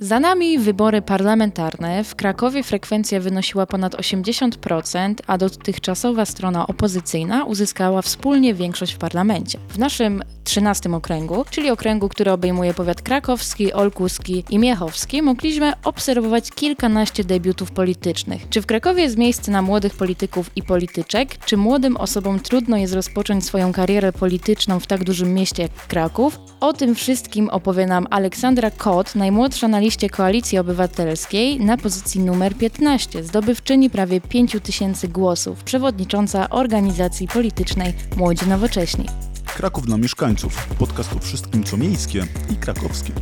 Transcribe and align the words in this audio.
Za 0.00 0.20
nami 0.20 0.58
wybory 0.58 1.02
parlamentarne. 1.02 2.04
W 2.04 2.14
Krakowie 2.14 2.62
frekwencja 2.62 3.20
wynosiła 3.20 3.66
ponad 3.66 3.94
80%, 3.94 5.14
a 5.26 5.38
dotychczasowa 5.38 6.24
strona 6.24 6.66
opozycyjna 6.66 7.44
uzyskała 7.44 8.02
wspólnie 8.02 8.54
większość 8.54 8.94
w 8.94 8.98
parlamencie. 8.98 9.58
W 9.68 9.78
naszym 9.78 10.22
13 10.44 10.90
okręgu, 10.90 11.44
czyli 11.50 11.70
okręgu, 11.70 12.08
który 12.08 12.32
obejmuje 12.32 12.74
powiat 12.74 13.02
krakowski, 13.02 13.72
olkuski 13.72 14.44
i 14.50 14.58
miechowski, 14.58 15.22
mogliśmy 15.22 15.72
obserwować 15.84 16.50
kilkanaście 16.50 17.24
debiutów 17.24 17.70
politycznych. 17.70 18.48
Czy 18.48 18.62
w 18.62 18.66
Krakowie 18.66 19.02
jest 19.02 19.16
miejsce 19.16 19.52
na 19.52 19.62
młodych 19.62 19.94
polityków 19.94 20.50
i 20.56 20.62
polityczek? 20.62 21.38
Czy 21.44 21.56
młodym 21.56 21.96
osobom 21.96 22.40
trudno 22.40 22.76
jest 22.76 22.94
rozpocząć 22.94 23.44
swoją 23.44 23.72
karierę 23.72 24.12
polityczną 24.12 24.80
w 24.80 24.86
tak 24.86 25.04
dużym 25.04 25.34
mieście 25.34 25.62
jak 25.62 25.72
Kraków? 25.88 26.40
O 26.60 26.72
tym 26.72 26.94
wszystkim 26.94 27.48
opowie 27.48 27.86
nam 27.86 28.06
Aleksandra 28.10 28.70
Kot, 28.70 29.14
najmłodsza 29.14 29.68
na 29.68 29.83
liście 29.84 30.10
Koalicji 30.10 30.58
Obywatelskiej 30.58 31.60
na 31.60 31.76
pozycji 31.76 32.20
numer 32.20 32.54
15, 32.54 33.24
zdobywczyni 33.24 33.90
prawie 33.90 34.20
5 34.20 34.56
tysięcy 34.62 35.08
głosów, 35.08 35.64
przewodnicząca 35.64 36.50
organizacji 36.50 37.28
politycznej 37.28 37.94
Młodzi 38.16 38.46
Nowocześni. 38.46 39.06
Kraków 39.46 39.86
dla 39.86 39.96
mieszkańców. 39.96 40.66
Podcast 40.78 41.12
o 41.12 41.18
wszystkim, 41.18 41.64
co 41.64 41.76
miejskie 41.76 42.26
i 42.52 42.56
krakowskie. 42.56 43.12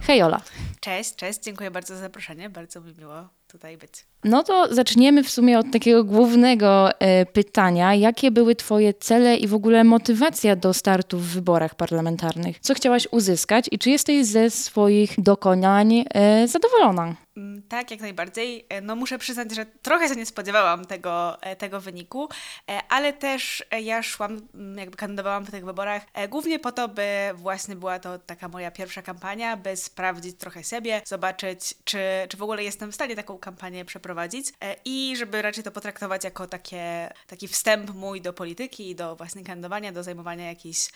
Hej 0.00 0.22
Ola. 0.22 0.40
Cześć, 0.80 1.14
cześć, 1.14 1.40
dziękuję 1.42 1.70
bardzo 1.70 1.94
za 1.94 2.00
zaproszenie, 2.00 2.50
bardzo 2.50 2.80
mi 2.80 2.94
miło 2.98 3.28
tutaj 3.54 3.76
być. 3.76 3.92
No 4.24 4.42
to 4.42 4.74
zaczniemy 4.74 5.24
w 5.24 5.30
sumie 5.30 5.58
od 5.58 5.66
takiego 5.72 6.04
głównego 6.04 7.00
e, 7.00 7.26
pytania. 7.26 7.94
Jakie 7.94 8.30
były 8.30 8.54
Twoje 8.54 8.94
cele 8.94 9.36
i 9.36 9.46
w 9.48 9.54
ogóle 9.54 9.84
motywacja 9.84 10.56
do 10.56 10.74
startu 10.74 11.18
w 11.18 11.26
wyborach 11.26 11.74
parlamentarnych? 11.74 12.58
Co 12.60 12.74
chciałaś 12.74 13.08
uzyskać 13.10 13.66
i 13.70 13.78
czy 13.78 13.90
jesteś 13.90 14.26
ze 14.26 14.50
swoich 14.50 15.20
dokonań 15.20 16.04
e, 16.14 16.48
zadowolona? 16.48 17.23
Mm, 17.36 17.62
tak, 17.62 17.90
jak 17.90 18.00
najbardziej. 18.00 18.66
E, 18.68 18.80
no 18.80 18.96
muszę 18.96 19.18
przyznać, 19.18 19.54
że 19.54 19.66
trochę 19.66 20.08
się 20.08 20.16
nie 20.16 20.26
spodziewałam 20.26 20.84
tego, 20.84 21.42
e, 21.42 21.56
tego 21.56 21.80
wyniku, 21.80 22.28
e, 22.70 22.80
ale 22.88 23.12
też 23.12 23.64
ja 23.82 24.02
szłam, 24.02 24.48
mm, 24.54 24.78
jakby 24.78 24.96
kandydowałam 24.96 25.44
w 25.44 25.50
tych 25.50 25.64
wyborach 25.64 26.02
głównie 26.28 26.58
po 26.58 26.72
to, 26.72 26.88
by 26.88 27.30
właśnie 27.34 27.76
była 27.76 27.98
to 27.98 28.18
taka 28.18 28.48
moja 28.48 28.70
pierwsza 28.70 29.02
kampania, 29.02 29.56
by 29.56 29.76
sprawdzić 29.76 30.38
trochę 30.38 30.64
siebie, 30.64 31.02
zobaczyć, 31.04 31.74
czy, 31.84 31.98
czy 32.28 32.36
w 32.36 32.42
ogóle 32.42 32.64
jestem 32.64 32.92
w 32.92 32.94
stanie 32.94 33.16
taką 33.16 33.38
kampanię 33.38 33.84
przeprowadzić 33.84 34.46
i 34.84 35.14
żeby 35.16 35.42
raczej 35.42 35.64
to 35.64 35.70
potraktować 35.70 36.24
jako 36.24 36.46
takie, 36.46 37.12
taki 37.26 37.48
wstęp 37.48 37.94
mój 37.94 38.20
do 38.20 38.32
polityki 38.32 38.94
do 38.94 39.16
właśnie 39.16 39.44
kandydowania, 39.44 39.92
do 39.92 40.02
zajmowania 40.02 40.46
jakichś 40.48 40.88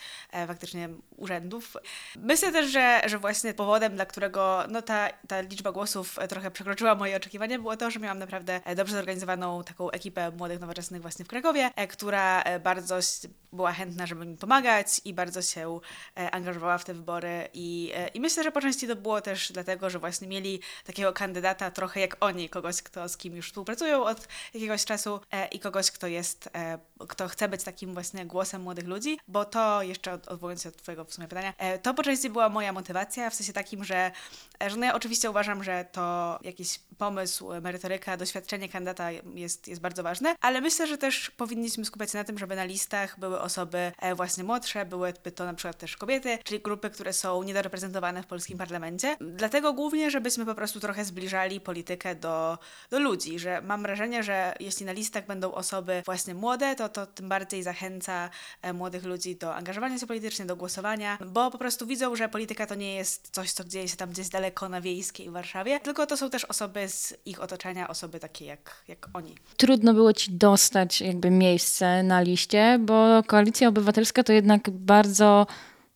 faktycznie 0.47 0.89
urzędów. 1.17 1.77
Myślę 2.15 2.51
też, 2.51 2.71
że, 2.71 3.01
że 3.05 3.17
właśnie 3.17 3.53
powodem, 3.53 3.95
dla 3.95 4.05
którego 4.05 4.63
no 4.69 4.81
ta, 4.81 5.09
ta 5.27 5.41
liczba 5.41 5.71
głosów 5.71 6.19
trochę 6.29 6.51
przekroczyła 6.51 6.95
moje 6.95 7.17
oczekiwania, 7.17 7.59
było 7.59 7.77
to, 7.77 7.91
że 7.91 7.99
miałam 7.99 8.19
naprawdę 8.19 8.61
e, 8.65 8.75
dobrze 8.75 8.95
zorganizowaną 8.95 9.63
taką 9.63 9.91
ekipę 9.91 10.31
młodych, 10.31 10.59
nowoczesnych 10.59 11.01
właśnie 11.01 11.25
w 11.25 11.27
Krakowie, 11.27 11.71
e, 11.75 11.87
która 11.87 12.41
e, 12.41 12.59
bardzo 12.59 12.99
była 13.53 13.73
chętna, 13.73 14.05
żeby 14.05 14.25
mi 14.25 14.37
pomagać 14.37 15.01
i 15.05 15.13
bardzo 15.13 15.41
się 15.41 15.79
angażowała 16.31 16.77
w 16.77 16.85
te 16.85 16.93
wybory 16.93 17.47
i, 17.53 17.93
i 18.13 18.19
myślę, 18.19 18.43
że 18.43 18.51
po 18.51 18.61
części 18.61 18.87
to 18.87 18.95
było 18.95 19.21
też 19.21 19.51
dlatego, 19.51 19.89
że 19.89 19.99
właśnie 19.99 20.27
mieli 20.27 20.59
takiego 20.83 21.13
kandydata 21.13 21.71
trochę 21.71 21.99
jak 21.99 22.17
oni, 22.19 22.49
kogoś, 22.49 22.81
kto 22.81 23.09
z 23.09 23.17
kim 23.17 23.35
już 23.35 23.47
współpracują 23.47 24.03
od 24.03 24.27
jakiegoś 24.53 24.85
czasu 24.85 25.19
i 25.51 25.59
kogoś, 25.59 25.91
kto 25.91 26.07
jest, 26.07 26.49
kto 27.07 27.27
chce 27.27 27.49
być 27.49 27.63
takim 27.63 27.93
właśnie 27.93 28.25
głosem 28.25 28.61
młodych 28.61 28.87
ludzi, 28.87 29.19
bo 29.27 29.45
to 29.45 29.81
jeszcze 29.83 30.13
odwołując 30.13 30.63
się 30.63 30.69
od 30.69 30.77
twojego 30.77 31.05
w 31.05 31.13
sumie 31.13 31.27
pytania, 31.27 31.53
to 31.81 31.93
po 31.93 32.03
części 32.03 32.29
była 32.29 32.49
moja 32.49 32.73
motywacja, 32.73 33.29
w 33.29 33.35
sensie 33.35 33.53
takim, 33.53 33.83
że, 33.83 34.11
że 34.67 34.77
no 34.77 34.85
ja 34.85 34.93
oczywiście 34.93 35.29
uważam, 35.29 35.63
że 35.63 35.85
to 35.91 36.18
jakiś 36.43 36.79
pomysł, 36.97 37.49
merytoryka, 37.61 38.17
doświadczenie 38.17 38.69
kandydata 38.69 39.11
jest, 39.11 39.67
jest 39.67 39.81
bardzo 39.81 40.03
ważne, 40.03 40.35
ale 40.41 40.61
myślę, 40.61 40.87
że 40.87 40.97
też 40.97 41.31
powinniśmy 41.31 41.85
skupiać 41.85 42.11
się 42.11 42.17
na 42.17 42.23
tym, 42.23 42.37
żeby 42.37 42.55
na 42.55 42.63
listach 42.63 43.19
były 43.19 43.41
osoby 43.41 43.91
e, 43.99 44.15
właśnie 44.15 44.43
młodsze, 44.43 44.85
byłyby 44.85 45.31
to 45.31 45.45
na 45.45 45.53
przykład 45.53 45.77
też 45.77 45.97
kobiety, 45.97 46.37
czyli 46.43 46.59
grupy, 46.61 46.89
które 46.89 47.13
są 47.13 47.43
niedoreprezentowane 47.43 48.23
w 48.23 48.27
polskim 48.27 48.57
parlamencie. 48.57 49.17
Dlatego 49.21 49.73
głównie, 49.73 50.11
żebyśmy 50.11 50.45
po 50.45 50.55
prostu 50.55 50.79
trochę 50.79 51.05
zbliżali 51.05 51.61
politykę 51.61 52.15
do, 52.15 52.57
do 52.89 52.99
ludzi, 52.99 53.39
że 53.39 53.61
mam 53.61 53.81
wrażenie, 53.81 54.23
że 54.23 54.53
jeśli 54.59 54.85
na 54.85 54.91
listach 54.91 55.25
będą 55.25 55.51
osoby 55.51 56.01
właśnie 56.05 56.33
młode, 56.33 56.75
to 56.75 56.89
to 56.89 57.05
tym 57.05 57.29
bardziej 57.29 57.63
zachęca 57.63 58.29
e, 58.61 58.73
młodych 58.73 59.03
ludzi 59.03 59.35
do 59.35 59.55
angażowania 59.55 59.97
się 59.97 60.07
politycznie, 60.07 60.45
do 60.45 60.55
głosowania, 60.55 61.17
bo 61.25 61.51
po 61.51 61.57
prostu 61.57 61.87
widzą, 61.87 62.15
że 62.15 62.29
polityka 62.29 62.65
to 62.65 62.75
nie 62.75 62.95
jest 62.95 63.29
coś, 63.31 63.51
co 63.51 63.63
dzieje 63.63 63.87
się 63.87 63.97
tam 63.97 64.09
gdzieś 64.09 64.29
daleko 64.29 64.69
na 64.69 64.81
Wiejskiej 64.81 65.29
Warszawie, 65.29 65.79
tylko 65.79 66.07
to 66.09 66.17
są 66.17 66.29
też 66.29 66.45
osoby 66.45 66.89
z 66.89 67.13
ich 67.25 67.41
otoczenia, 67.41 67.87
osoby 67.87 68.19
takie 68.19 68.45
jak, 68.45 68.83
jak 68.87 69.09
oni. 69.13 69.35
Trudno 69.57 69.93
było 69.93 70.13
ci 70.13 70.31
dostać 70.31 71.01
jakby 71.01 71.29
miejsce 71.29 72.03
na 72.03 72.21
liście, 72.21 72.79
bo 72.81 73.23
Koalicja 73.27 73.67
Obywatelska 73.67 74.23
to 74.23 74.33
jednak 74.33 74.69
bardzo 74.69 75.47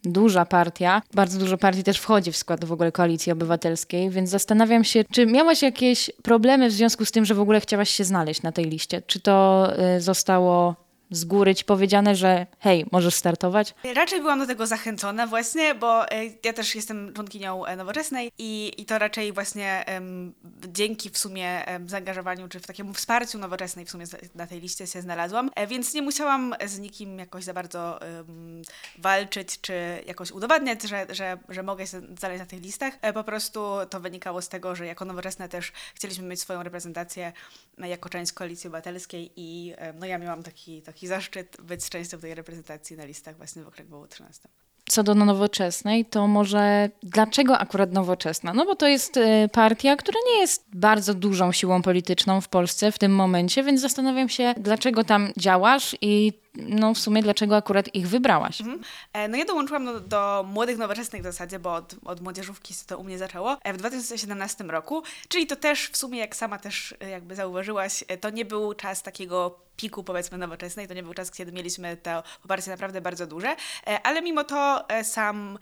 duża 0.03 0.45
partia. 0.45 1.01
Bardzo 1.13 1.39
dużo 1.39 1.57
partii 1.57 1.83
też 1.83 1.99
wchodzi 1.99 2.31
w 2.31 2.37
skład 2.37 2.65
w 2.65 2.71
ogóle 2.71 2.91
Koalicji 2.91 3.31
Obywatelskiej, 3.31 4.09
więc 4.09 4.29
zastanawiam 4.29 4.83
się, 4.83 5.03
czy 5.11 5.25
miałaś 5.25 5.61
jakieś 5.61 6.11
problemy 6.23 6.69
w 6.69 6.73
związku 6.73 7.05
z 7.05 7.11
tym, 7.11 7.25
że 7.25 7.35
w 7.35 7.39
ogóle 7.39 7.59
chciałaś 7.59 7.89
się 7.89 8.03
znaleźć 8.03 8.41
na 8.41 8.51
tej 8.51 8.65
liście? 8.65 9.01
Czy 9.01 9.19
to 9.19 9.67
y, 9.97 10.01
zostało 10.01 10.82
z 11.13 11.25
góry 11.25 11.55
ci 11.55 11.65
powiedziane, 11.65 12.15
że 12.15 12.47
hej, 12.59 12.85
możesz 12.91 13.15
startować? 13.15 13.73
Raczej 13.95 14.21
byłam 14.21 14.39
do 14.39 14.47
tego 14.47 14.67
zachęcona 14.67 15.27
właśnie, 15.27 15.75
bo 15.75 16.11
e, 16.11 16.25
ja 16.43 16.53
też 16.53 16.75
jestem 16.75 17.13
członkinią 17.13 17.65
e, 17.65 17.75
Nowoczesnej 17.75 18.31
i, 18.37 18.71
i 18.77 18.85
to 18.85 18.99
raczej 18.99 19.33
właśnie 19.33 19.85
um, 19.93 20.33
dzięki 20.67 21.09
w 21.09 21.17
sumie 21.17 21.65
um, 21.67 21.89
zaangażowaniu 21.89 22.47
czy 22.47 22.59
w 22.59 22.67
takiemu 22.67 22.93
wsparciu 22.93 23.37
Nowoczesnej 23.37 23.85
w 23.85 23.89
sumie 23.89 24.05
na 24.35 24.47
tej 24.47 24.61
liście 24.61 24.87
się 24.87 25.01
znalazłam, 25.01 25.49
e, 25.55 25.67
więc 25.67 25.93
nie 25.93 26.01
musiałam 26.01 26.55
z 26.65 26.79
nikim 26.79 27.19
jakoś 27.19 27.43
za 27.43 27.53
bardzo 27.53 27.99
um, 28.17 28.61
walczyć 28.97 29.61
czy 29.61 29.73
jakoś 30.07 30.31
udowadniać, 30.31 30.83
że, 30.83 31.05
że, 31.09 31.37
że 31.49 31.63
mogę 31.63 31.87
się 31.87 32.01
znaleźć 32.19 32.39
na 32.39 32.45
tych 32.45 32.61
listach. 32.61 32.93
Po 33.13 33.23
prostu 33.23 33.59
to 33.89 33.99
wynikało 33.99 34.41
z 34.41 34.49
tego, 34.49 34.75
że 34.75 34.85
jako 34.85 35.05
Nowoczesna 35.05 35.47
też 35.47 35.71
chcieliśmy 35.95 36.27
mieć 36.27 36.39
swoją 36.39 36.63
reprezentację 36.63 37.33
jako 37.77 38.09
część 38.09 38.31
Koalicji 38.31 38.67
Obywatelskiej 38.67 39.31
i 39.35 39.73
no 39.99 40.05
ja 40.05 40.17
miałam 40.17 40.43
taki, 40.43 40.81
taki 40.81 41.02
taki 41.03 41.07
zaszczyt 41.07 41.57
być 41.61 41.89
częścią 41.89 42.19
tej 42.19 42.35
reprezentacji 42.35 42.97
na 42.97 43.05
listach 43.05 43.37
właśnie 43.37 43.63
w 43.63 43.67
okręgu 43.67 44.07
13 44.07 44.49
co 44.89 45.03
do 45.03 45.15
nowoczesnej, 45.15 46.05
to 46.05 46.27
może 46.27 46.89
dlaczego 47.03 47.57
akurat 47.57 47.93
nowoczesna? 47.93 48.53
No 48.53 48.65
bo 48.65 48.75
to 48.75 48.87
jest 48.87 49.17
y, 49.17 49.49
partia, 49.51 49.95
która 49.95 50.19
nie 50.27 50.39
jest 50.39 50.65
bardzo 50.73 51.13
dużą 51.13 51.51
siłą 51.51 51.81
polityczną 51.81 52.41
w 52.41 52.47
Polsce 52.47 52.91
w 52.91 52.99
tym 52.99 53.15
momencie, 53.15 53.63
więc 53.63 53.81
zastanawiam 53.81 54.29
się, 54.29 54.53
dlaczego 54.57 55.03
tam 55.03 55.31
działasz 55.37 55.95
i 56.01 56.33
no 56.55 56.93
w 56.93 56.99
sumie 56.99 57.23
dlaczego 57.23 57.55
akurat 57.55 57.95
ich 57.95 58.07
wybrałaś? 58.07 58.61
Mhm. 58.61 58.81
E, 59.13 59.27
no 59.27 59.37
ja 59.37 59.45
dołączyłam 59.45 59.85
do, 59.85 59.99
do, 59.99 60.45
młodych 60.47 60.77
nowoczesnych 60.77 61.21
w 61.21 61.25
zasadzie, 61.25 61.59
bo 61.59 61.75
od, 61.75 61.95
od 62.05 62.21
młodzieżówki 62.21 62.73
to 62.87 62.97
u 62.97 63.03
mnie 63.03 63.17
zaczęło 63.17 63.57
e, 63.63 63.73
w 63.73 63.77
2017 63.77 64.63
roku, 64.63 65.03
czyli 65.27 65.47
to 65.47 65.55
też 65.55 65.89
w 65.89 65.97
sumie, 65.97 66.19
jak 66.19 66.35
sama 66.35 66.59
też 66.59 66.95
e, 66.99 67.09
jakby 67.09 67.35
zauważyłaś, 67.35 68.03
to 68.21 68.29
nie 68.29 68.45
był 68.45 68.73
czas 68.73 69.03
takiego 69.03 69.59
piku 69.77 70.03
powiedzmy 70.03 70.37
nowoczesnej, 70.37 70.87
to 70.87 70.93
nie 70.93 71.03
był 71.03 71.13
czas, 71.13 71.31
kiedy 71.31 71.51
mieliśmy 71.51 71.97
to 71.97 72.23
poparcie 72.41 72.71
naprawdę 72.71 73.01
bardzo 73.01 73.27
duże, 73.27 73.55
ale 74.03 74.21
mimo 74.21 74.43
to 74.43 74.85
sam 75.03 75.57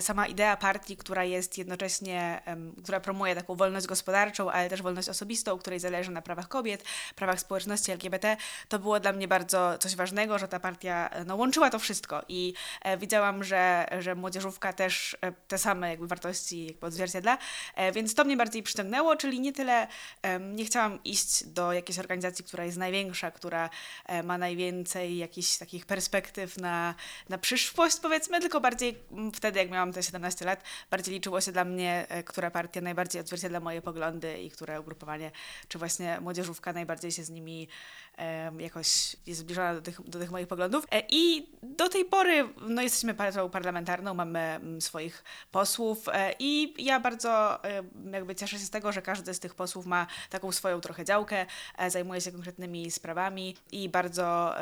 sama 0.00 0.26
idea 0.26 0.56
partii, 0.56 0.96
która 0.96 1.24
jest 1.24 1.58
jednocześnie, 1.58 2.42
która 2.82 3.00
promuje 3.00 3.34
taką 3.34 3.54
wolność 3.54 3.86
gospodarczą, 3.86 4.50
ale 4.50 4.68
też 4.68 4.82
wolność 4.82 5.08
osobistą, 5.08 5.58
której 5.58 5.80
zależy 5.80 6.10
na 6.10 6.22
prawach 6.22 6.48
kobiet, 6.48 6.84
prawach 7.16 7.40
społeczności 7.40 7.92
LGBT, 7.92 8.36
to 8.68 8.78
było 8.78 9.00
dla 9.00 9.12
mnie 9.12 9.28
bardzo 9.28 9.78
coś 9.78 9.96
ważnego, 9.96 10.38
że 10.38 10.48
ta 10.48 10.60
partia 10.60 11.10
e, 11.10 11.24
no, 11.24 11.36
łączyła 11.36 11.70
to 11.70 11.78
wszystko. 11.78 12.22
I 12.28 12.54
e, 12.82 12.98
widziałam, 12.98 13.44
że, 13.44 13.86
że 13.98 14.14
młodzieżówka 14.14 14.72
też 14.72 15.16
e, 15.20 15.32
te 15.32 15.58
same 15.58 15.90
jakby 15.90 16.06
wartości 16.06 16.66
jakby 16.66 16.86
odzwierciedla, 16.86 17.38
e, 17.74 17.92
więc 17.92 18.14
to 18.14 18.24
mnie 18.24 18.36
bardziej 18.36 18.62
przyciągnęło, 18.62 19.16
czyli 19.16 19.40
nie 19.40 19.52
tyle 19.52 19.86
nie 20.40 20.64
chciałam 20.64 21.04
iść 21.04 21.44
do 21.44 21.72
jakiejś 21.72 21.98
organizacji, 21.98 22.44
która 22.44 22.64
jest 22.64 22.78
największa, 22.78 23.30
która 23.30 23.70
e, 24.06 24.22
ma 24.22 24.38
najwięcej 24.38 25.16
jakichś 25.16 25.56
takich 25.56 25.86
perspektyw 25.86 26.56
na, 26.56 26.94
na 27.28 27.38
przyszłość 27.38 27.96
powiedzmy, 28.00 28.40
tylko 28.40 28.60
bardziej 28.60 28.98
wtedy 29.34 29.58
jak 29.58 29.70
miałam 29.74 29.92
te 29.92 30.02
17 30.02 30.44
lat, 30.44 30.62
bardziej 30.90 31.14
liczyło 31.14 31.40
się 31.40 31.52
dla 31.52 31.64
mnie, 31.64 32.06
e, 32.08 32.22
która 32.22 32.50
partia 32.50 32.80
najbardziej 32.80 33.20
odzwierciedla 33.20 33.60
moje 33.60 33.82
poglądy 33.82 34.38
i 34.38 34.50
które 34.50 34.80
ugrupowanie, 34.80 35.30
czy 35.68 35.78
właśnie 35.78 36.20
młodzieżówka 36.20 36.72
najbardziej 36.72 37.12
się 37.12 37.24
z 37.24 37.30
nimi 37.30 37.68
jakoś 38.58 39.16
jest 39.26 39.40
zbliżona 39.40 39.74
do 39.74 39.82
tych, 39.82 40.08
do 40.08 40.18
tych 40.18 40.30
moich 40.30 40.46
poglądów. 40.46 40.86
E, 40.90 41.02
I 41.08 41.48
do 41.62 41.88
tej 41.88 42.04
pory 42.04 42.48
no, 42.68 42.82
jesteśmy 42.82 43.14
partią 43.14 43.50
parlamentarną, 43.50 44.14
mamy 44.14 44.38
mm, 44.38 44.80
swoich 44.80 45.24
posłów 45.50 46.08
e, 46.08 46.34
i 46.38 46.74
ja 46.84 47.00
bardzo 47.00 47.58
jakby 48.12 48.34
cieszę 48.34 48.58
się 48.58 48.64
z 48.64 48.70
tego, 48.70 48.92
że 48.92 49.02
każdy 49.02 49.34
z 49.34 49.40
tych 49.40 49.54
posłów 49.54 49.86
ma 49.86 50.06
taką 50.30 50.52
swoją 50.52 50.80
trochę 50.80 51.04
działkę, 51.04 51.46
zajmuje 51.88 52.20
się 52.20 52.32
konkretnymi 52.32 52.90
sprawami 52.90 53.56
i 53.72 53.88
bardzo 53.88 54.54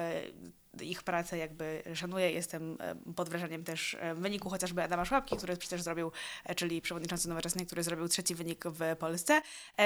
ich 0.80 1.02
pracę 1.02 1.38
jakby 1.38 1.82
szanuję. 1.94 2.30
Jestem 2.30 2.76
e, 2.80 2.94
pod 3.14 3.28
wrażeniem 3.28 3.64
też 3.64 3.96
e, 4.00 4.14
wyniku 4.14 4.50
chociażby 4.50 4.82
Adama 4.82 5.04
Szłapki, 5.04 5.36
który 5.36 5.56
przecież 5.56 5.82
zrobił, 5.82 6.12
e, 6.44 6.54
czyli 6.54 6.82
przewodniczący 6.82 7.28
Nowoczesnej, 7.28 7.66
który 7.66 7.82
zrobił 7.82 8.08
trzeci 8.08 8.34
wynik 8.34 8.64
w 8.64 8.96
Polsce. 8.98 9.42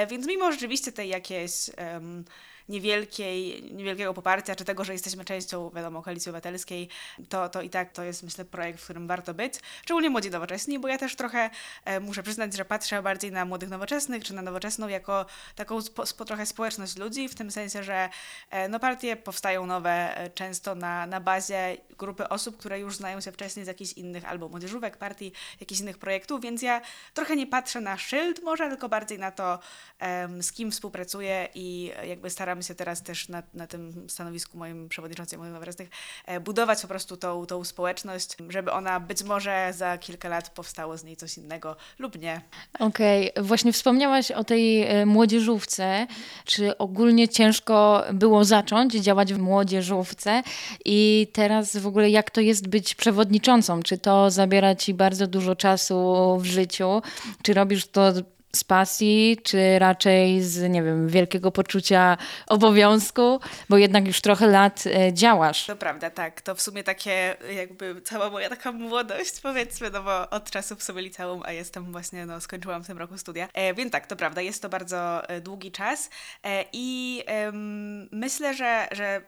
Więc 0.09 0.27
mimo 0.27 0.51
rzeczywiście 0.51 0.91
tej 0.91 1.09
jakiejś 1.09 1.51
em, 1.75 2.25
niewielkiej, 2.69 3.63
niewielkiego 3.73 4.13
poparcia, 4.13 4.55
czy 4.55 4.65
tego, 4.65 4.83
że 4.83 4.93
jesteśmy 4.93 5.25
częścią, 5.25 5.69
wiadomo, 5.69 6.01
Koalicji 6.01 6.29
Obywatelskiej, 6.29 6.89
to, 7.29 7.49
to 7.49 7.61
i 7.61 7.69
tak 7.69 7.91
to 7.91 8.03
jest, 8.03 8.23
myślę, 8.23 8.45
projekt, 8.45 8.79
w 8.79 8.83
którym 8.83 9.07
warto 9.07 9.33
być. 9.33 9.53
Szczególnie 9.81 10.09
młodzi 10.09 10.29
nowoczesni, 10.29 10.79
bo 10.79 10.87
ja 10.87 10.97
też 10.97 11.15
trochę 11.15 11.49
e, 11.85 11.99
muszę 11.99 12.23
przyznać, 12.23 12.53
że 12.53 12.65
patrzę 12.65 13.01
bardziej 13.01 13.31
na 13.31 13.45
młodych 13.45 13.69
nowoczesnych, 13.69 14.23
czy 14.23 14.33
na 14.33 14.41
nowoczesną 14.41 14.87
jako 14.87 15.25
taką 15.55 15.81
spo, 15.81 16.05
spo, 16.05 16.25
trochę 16.25 16.45
społeczność 16.45 16.97
ludzi, 16.97 17.29
w 17.29 17.35
tym 17.35 17.51
sensie, 17.51 17.83
że 17.83 18.09
e, 18.49 18.69
no, 18.69 18.79
partie 18.79 19.15
powstają 19.15 19.65
nowe 19.65 20.17
e, 20.17 20.29
często 20.29 20.75
na, 20.75 21.07
na 21.07 21.21
bazie 21.21 21.77
grupy 21.97 22.29
osób, 22.29 22.57
które 22.57 22.79
już 22.79 22.95
znają 22.95 23.21
się 23.21 23.31
wcześniej 23.31 23.65
z 23.65 23.67
jakichś 23.67 23.93
innych 23.93 24.25
albo 24.25 24.49
młodzieżówek, 24.49 24.97
partii, 24.97 25.31
jakichś 25.59 25.81
innych 25.81 25.97
projektów, 25.97 26.41
więc 26.41 26.61
ja 26.61 26.81
trochę 27.13 27.35
nie 27.35 27.47
patrzę 27.47 27.81
na 27.81 27.97
szyld 27.97 28.43
może, 28.43 28.69
tylko 28.69 28.89
bardziej 28.89 29.19
na 29.19 29.31
to, 29.31 29.59
z 30.41 30.51
kim 30.51 30.71
współpracuję 30.71 31.47
i 31.55 31.91
jakby 32.07 32.29
staram 32.29 32.56
się 32.63 32.75
teraz 32.75 33.03
też 33.03 33.29
na, 33.29 33.43
na 33.53 33.67
tym 33.67 34.09
stanowisku 34.09 34.57
moim 34.57 34.89
przewodniczącym 34.89 35.39
moich 35.39 35.53
nowoczesnych 35.53 35.89
e, 36.25 36.39
budować 36.39 36.81
po 36.81 36.87
prostu 36.87 37.17
tą, 37.17 37.45
tą 37.45 37.63
społeczność, 37.63 38.37
żeby 38.49 38.71
ona 38.71 38.99
być 38.99 39.23
może 39.23 39.73
za 39.75 39.97
kilka 39.97 40.29
lat 40.29 40.49
powstało 40.49 40.97
z 40.97 41.03
niej 41.03 41.15
coś 41.15 41.37
innego 41.37 41.75
lub 41.99 42.19
nie. 42.19 42.41
Okej, 42.79 43.31
właśnie 43.41 43.73
wspomniałaś 43.73 44.31
o 44.31 44.43
tej 44.43 44.83
e, 44.83 45.05
młodzieżówce. 45.05 46.07
Czy 46.45 46.77
ogólnie 46.77 47.27
ciężko 47.27 48.03
było 48.13 48.45
zacząć 48.45 48.93
działać 48.93 49.33
w 49.33 49.37
młodzieżówce 49.37 50.43
i 50.85 51.27
teraz 51.33 51.77
w 51.77 51.87
ogóle 51.87 52.09
jak 52.09 52.31
to 52.31 52.41
jest 52.41 52.67
być 52.67 52.95
przewodniczącą? 52.95 53.83
Czy 53.83 53.97
to 53.97 54.31
zabiera 54.31 54.75
ci 54.75 54.93
bardzo 54.93 55.27
dużo 55.27 55.55
czasu 55.55 56.37
w 56.41 56.45
życiu? 56.45 57.01
Czy 57.41 57.53
robisz 57.53 57.87
to 57.87 58.13
z 58.55 58.63
pasji, 58.63 59.37
czy 59.43 59.79
raczej 59.79 60.41
z, 60.41 60.69
nie 60.69 60.83
wiem, 60.83 61.07
wielkiego 61.07 61.51
poczucia 61.51 62.17
obowiązku, 62.47 63.39
bo 63.69 63.77
jednak 63.77 64.07
już 64.07 64.21
trochę 64.21 64.47
lat 64.47 64.83
e, 64.85 65.13
działasz. 65.13 65.65
To 65.65 65.75
prawda, 65.75 66.09
tak. 66.09 66.41
To 66.41 66.55
w 66.55 66.61
sumie 66.61 66.83
takie 66.83 67.35
jakby 67.55 68.01
cała 68.01 68.29
moja 68.29 68.49
taka 68.49 68.71
młodość, 68.71 69.41
powiedzmy, 69.41 69.89
no 69.89 70.03
bo 70.03 70.29
od 70.29 70.51
czasu 70.51 70.75
w 70.75 70.83
sobie 70.83 71.01
liceum, 71.01 71.41
a 71.45 71.51
jestem 71.51 71.91
właśnie, 71.91 72.25
no 72.25 72.41
skończyłam 72.41 72.83
w 72.83 72.87
tym 72.87 72.97
roku 72.97 73.17
studia. 73.17 73.47
E, 73.53 73.73
więc 73.73 73.91
tak, 73.91 74.07
to 74.07 74.15
prawda, 74.15 74.41
jest 74.41 74.61
to 74.61 74.69
bardzo 74.69 75.29
e, 75.29 75.41
długi 75.41 75.71
czas 75.71 76.09
e, 76.43 76.65
i 76.73 77.23
myślę, 78.11 78.53
że, 78.53 78.87
że 78.91 79.21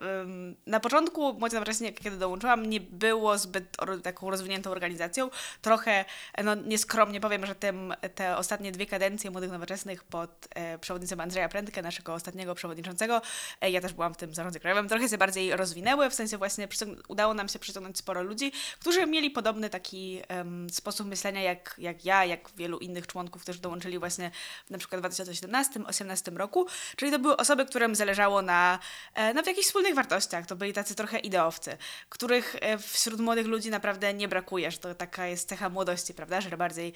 na 0.65 0.79
początku 0.79 1.33
Młodzi 1.33 1.53
Nowoczesni, 1.53 1.93
kiedy 1.93 2.17
dołączyłam, 2.17 2.65
nie 2.65 2.79
było 2.79 3.37
zbyt 3.37 3.81
or, 3.81 4.01
taką 4.01 4.29
rozwiniętą 4.29 4.71
organizacją. 4.71 5.29
Trochę, 5.61 6.05
e, 6.33 6.43
no 6.43 6.55
nieskromnie 6.55 7.21
powiem, 7.21 7.45
że 7.45 7.55
tym, 7.55 7.93
te 8.15 8.37
ostatnie 8.37 8.71
dwie 8.71 8.85
kadencje 8.85 9.08
Młodych 9.31 9.51
Nowoczesnych 9.51 10.03
pod 10.03 10.47
e, 10.55 10.79
przewodnictwem 10.79 11.19
Andrzeja 11.19 11.49
Prędkę, 11.49 11.81
naszego 11.81 12.13
ostatniego 12.13 12.55
przewodniczącego, 12.55 13.21
e, 13.61 13.71
ja 13.71 13.81
też 13.81 13.93
byłam 13.93 14.13
w 14.13 14.17
tym 14.17 14.35
zarządzie 14.35 14.59
krajowym, 14.59 14.87
trochę 14.89 15.09
się 15.09 15.17
bardziej 15.17 15.55
rozwinęły, 15.55 16.09
w 16.09 16.13
sensie 16.13 16.37
właśnie 16.37 16.67
udało 17.07 17.33
nam 17.33 17.49
się 17.49 17.59
przyciągnąć 17.59 17.97
sporo 17.97 18.23
ludzi, 18.23 18.51
którzy 18.79 19.07
mieli 19.07 19.31
podobny 19.31 19.69
taki 19.69 20.21
em, 20.27 20.69
sposób 20.69 21.07
myślenia 21.07 21.41
jak, 21.41 21.75
jak 21.77 22.05
ja, 22.05 22.25
jak 22.25 22.49
wielu 22.57 22.77
innych 22.77 23.07
członków, 23.07 23.41
którzy 23.41 23.59
dołączyli 23.59 23.99
właśnie 23.99 24.31
na 24.69 24.77
przykład 24.77 25.01
w 25.01 25.05
2017-2018 25.05 26.37
roku, 26.37 26.67
czyli 26.95 27.11
to 27.11 27.19
były 27.19 27.37
osoby, 27.37 27.65
którym 27.65 27.95
zależało 27.95 28.41
na, 28.41 28.79
e, 29.13 29.33
na 29.33 29.41
jakichś 29.41 29.67
wspólnych 29.67 29.95
wartościach, 29.95 30.45
to 30.45 30.55
byli 30.55 30.73
tacy 30.73 30.95
trochę 30.95 31.19
ideowcy, 31.19 31.77
których 32.09 32.55
wśród 32.79 33.19
młodych 33.19 33.47
ludzi 33.47 33.69
naprawdę 33.69 34.13
nie 34.13 34.27
brakuje, 34.27 34.71
że 34.71 34.77
to 34.77 34.95
taka 34.95 35.27
jest 35.27 35.49
cecha 35.49 35.69
młodości, 35.69 36.13
prawda, 36.13 36.41
że 36.41 36.57
bardziej 36.57 36.93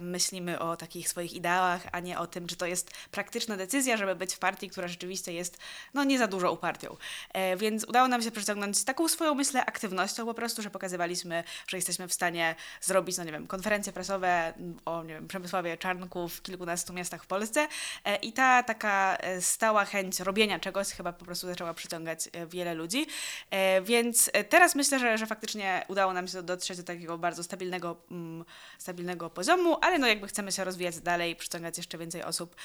myślimy 0.00 0.58
o 0.58 0.76
takich 0.76 1.08
swoich 1.08 1.32
ideałach, 1.52 1.82
a 1.92 2.00
nie 2.00 2.18
o 2.18 2.26
tym, 2.26 2.46
czy 2.46 2.56
to 2.56 2.66
jest 2.66 2.90
praktyczna 3.10 3.56
decyzja, 3.56 3.96
żeby 3.96 4.14
być 4.14 4.34
w 4.34 4.38
partii, 4.38 4.70
która 4.70 4.88
rzeczywiście 4.88 5.32
jest 5.32 5.58
no 5.94 6.04
nie 6.04 6.18
za 6.18 6.26
dużo 6.26 6.52
upartią. 6.52 6.96
E, 7.32 7.56
więc 7.56 7.84
udało 7.84 8.08
nam 8.08 8.22
się 8.22 8.30
przyciągnąć 8.30 8.84
taką 8.84 9.08
swoją, 9.08 9.34
myślę, 9.34 9.66
aktywnością 9.66 10.26
po 10.26 10.34
prostu, 10.34 10.62
że 10.62 10.70
pokazywaliśmy, 10.70 11.44
że 11.66 11.76
jesteśmy 11.76 12.08
w 12.08 12.12
stanie 12.12 12.54
zrobić, 12.80 13.18
no 13.18 13.24
nie 13.24 13.32
wiem, 13.32 13.46
konferencje 13.46 13.92
prasowe 13.92 14.54
o, 14.84 15.02
nie 15.02 15.14
wiem, 15.14 15.28
Przemysławie 15.28 15.76
Czarnku 15.76 16.28
w 16.28 16.42
kilkunastu 16.42 16.92
miastach 16.92 17.24
w 17.24 17.26
Polsce 17.26 17.68
e, 18.04 18.16
i 18.16 18.32
ta 18.32 18.62
taka 18.62 19.16
e, 19.16 19.40
stała 19.40 19.84
chęć 19.84 20.20
robienia 20.20 20.58
czegoś 20.58 20.88
chyba 20.88 21.12
po 21.12 21.24
prostu 21.24 21.46
zaczęła 21.46 21.74
przyciągać 21.74 22.28
e, 22.32 22.46
wiele 22.46 22.74
ludzi. 22.74 23.06
E, 23.50 23.82
więc 23.82 24.30
e, 24.32 24.44
teraz 24.44 24.74
myślę, 24.74 24.98
że, 24.98 25.18
że 25.18 25.26
faktycznie 25.26 25.84
udało 25.88 26.12
nam 26.12 26.28
się 26.28 26.42
dotrzeć 26.42 26.76
do 26.76 26.84
takiego 26.84 27.18
bardzo 27.18 27.42
stabilnego, 27.42 27.96
mm, 28.10 28.44
stabilnego 28.78 29.30
poziomu, 29.30 29.76
ale 29.80 29.98
no 29.98 30.06
jakby 30.06 30.26
chcemy 30.26 30.52
się 30.52 30.64
rozwijać 30.64 31.00
dalej, 31.00 31.36
przyciągać 31.42 31.76
jeszcze 31.76 31.98
więcej 31.98 32.22
osób. 32.22 32.56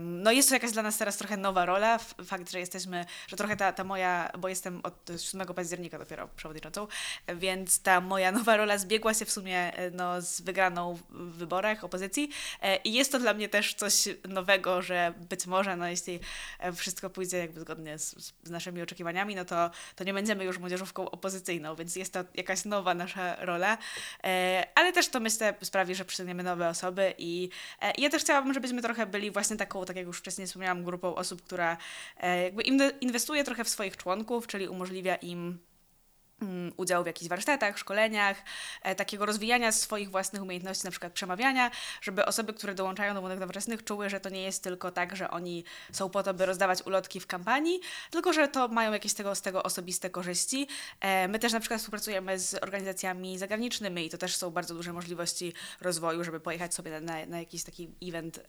No 0.00 0.32
jest 0.32 0.48
to 0.48 0.54
jakaś 0.54 0.72
dla 0.72 0.82
nas 0.82 0.98
teraz 0.98 1.16
trochę 1.16 1.36
nowa 1.36 1.66
rola, 1.66 1.98
fakt, 2.24 2.50
że 2.50 2.58
jesteśmy, 2.58 3.06
że 3.26 3.36
trochę 3.36 3.56
ta, 3.56 3.72
ta 3.72 3.84
moja, 3.84 4.30
bo 4.38 4.48
jestem 4.48 4.80
od 4.82 5.08
7 5.18 5.46
października 5.46 5.98
dopiero 5.98 6.28
przewodniczącą, 6.36 6.86
więc 7.36 7.82
ta 7.82 8.00
moja 8.00 8.32
nowa 8.38 8.56
rola 8.56 8.78
zbiegła 8.78 9.14
się 9.14 9.24
w 9.24 9.30
sumie 9.30 9.76
e, 9.76 9.90
no, 9.90 10.20
z 10.20 10.40
wygraną 10.40 10.98
w 11.10 11.36
wyborach 11.36 11.84
opozycji 11.84 12.30
e, 12.62 12.76
i 12.76 12.92
jest 12.92 13.12
to 13.12 13.18
dla 13.18 13.34
mnie 13.34 13.48
też 13.48 13.74
coś 13.74 14.08
nowego, 14.28 14.82
że 14.82 15.14
być 15.28 15.46
może, 15.46 15.76
no 15.76 15.88
jeśli 15.88 16.20
e, 16.58 16.72
wszystko 16.72 17.10
pójdzie 17.10 17.38
jakby 17.38 17.60
zgodnie 17.60 17.98
z, 17.98 18.34
z 18.42 18.50
naszymi 18.50 18.82
oczekiwaniami, 18.82 19.34
no 19.34 19.44
to, 19.44 19.70
to 19.96 20.04
nie 20.04 20.14
będziemy 20.14 20.44
już 20.44 20.58
młodzieżówką 20.58 21.10
opozycyjną, 21.10 21.74
więc 21.74 21.96
jest 21.96 22.12
to 22.12 22.24
jakaś 22.34 22.64
nowa 22.64 22.94
nasza 22.94 23.36
rola, 23.44 23.78
ale 24.74 24.92
też 24.92 25.08
to 25.08 25.20
myślę 25.20 25.54
sprawi, 25.62 25.94
że 25.94 26.04
przyciągniemy 26.04 26.42
nowe 26.42 26.68
osoby 26.68 27.14
i 27.18 27.48
ja 27.98 28.10
też 28.12 28.22
chciałabym, 28.22 28.54
żebyśmy 28.54 28.82
trochę 28.82 29.06
byli 29.06 29.30
właśnie 29.30 29.56
taką, 29.56 29.84
tak 29.84 29.96
jak 29.96 30.06
już 30.06 30.18
wcześniej 30.18 30.46
wspomniałam, 30.46 30.84
grupą 30.84 31.14
osób, 31.14 31.42
która 31.42 31.76
e, 32.16 32.42
jakby 32.42 32.62
inwe- 32.62 32.92
inwestuje 33.00 33.44
trochę 33.44 33.64
w 33.64 33.68
swoich 33.68 33.96
członków, 33.96 34.46
czyli 34.46 34.68
umożliwia 34.68 35.14
im 35.14 35.58
udział 36.76 37.02
w 37.02 37.06
jakichś 37.06 37.28
warsztatach, 37.28 37.78
szkoleniach, 37.78 38.36
e, 38.82 38.94
takiego 38.94 39.26
rozwijania 39.26 39.72
swoich 39.72 40.10
własnych 40.10 40.42
umiejętności, 40.42 40.84
na 40.84 40.90
przykład 40.90 41.12
przemawiania, 41.12 41.70
żeby 42.00 42.26
osoby, 42.26 42.52
które 42.52 42.74
dołączają 42.74 43.14
do 43.14 43.20
młodych 43.20 43.40
nowoczesnych, 43.40 43.84
czuły, 43.84 44.10
że 44.10 44.20
to 44.20 44.28
nie 44.28 44.42
jest 44.42 44.62
tylko 44.62 44.90
tak, 44.90 45.16
że 45.16 45.30
oni 45.30 45.64
są 45.92 46.10
po 46.10 46.22
to, 46.22 46.34
by 46.34 46.46
rozdawać 46.46 46.82
ulotki 46.86 47.20
w 47.20 47.26
kampanii, 47.26 47.80
tylko 48.10 48.32
że 48.32 48.48
to 48.48 48.68
mają 48.68 48.92
jakieś 48.92 49.12
z 49.12 49.14
tego, 49.14 49.34
z 49.34 49.42
tego 49.42 49.62
osobiste 49.62 50.10
korzyści. 50.10 50.68
E, 51.00 51.28
my 51.28 51.38
też 51.38 51.52
na 51.52 51.60
przykład 51.60 51.80
współpracujemy 51.80 52.38
z 52.38 52.54
organizacjami 52.54 53.38
zagranicznymi 53.38 54.06
i 54.06 54.10
to 54.10 54.18
też 54.18 54.36
są 54.36 54.50
bardzo 54.50 54.74
duże 54.74 54.92
możliwości 54.92 55.52
rozwoju, 55.80 56.24
żeby 56.24 56.40
pojechać 56.40 56.74
sobie 56.74 57.00
na, 57.00 57.26
na, 57.26 57.38
jakiś 57.38 57.64
taki 57.64 57.90
event 58.02 58.40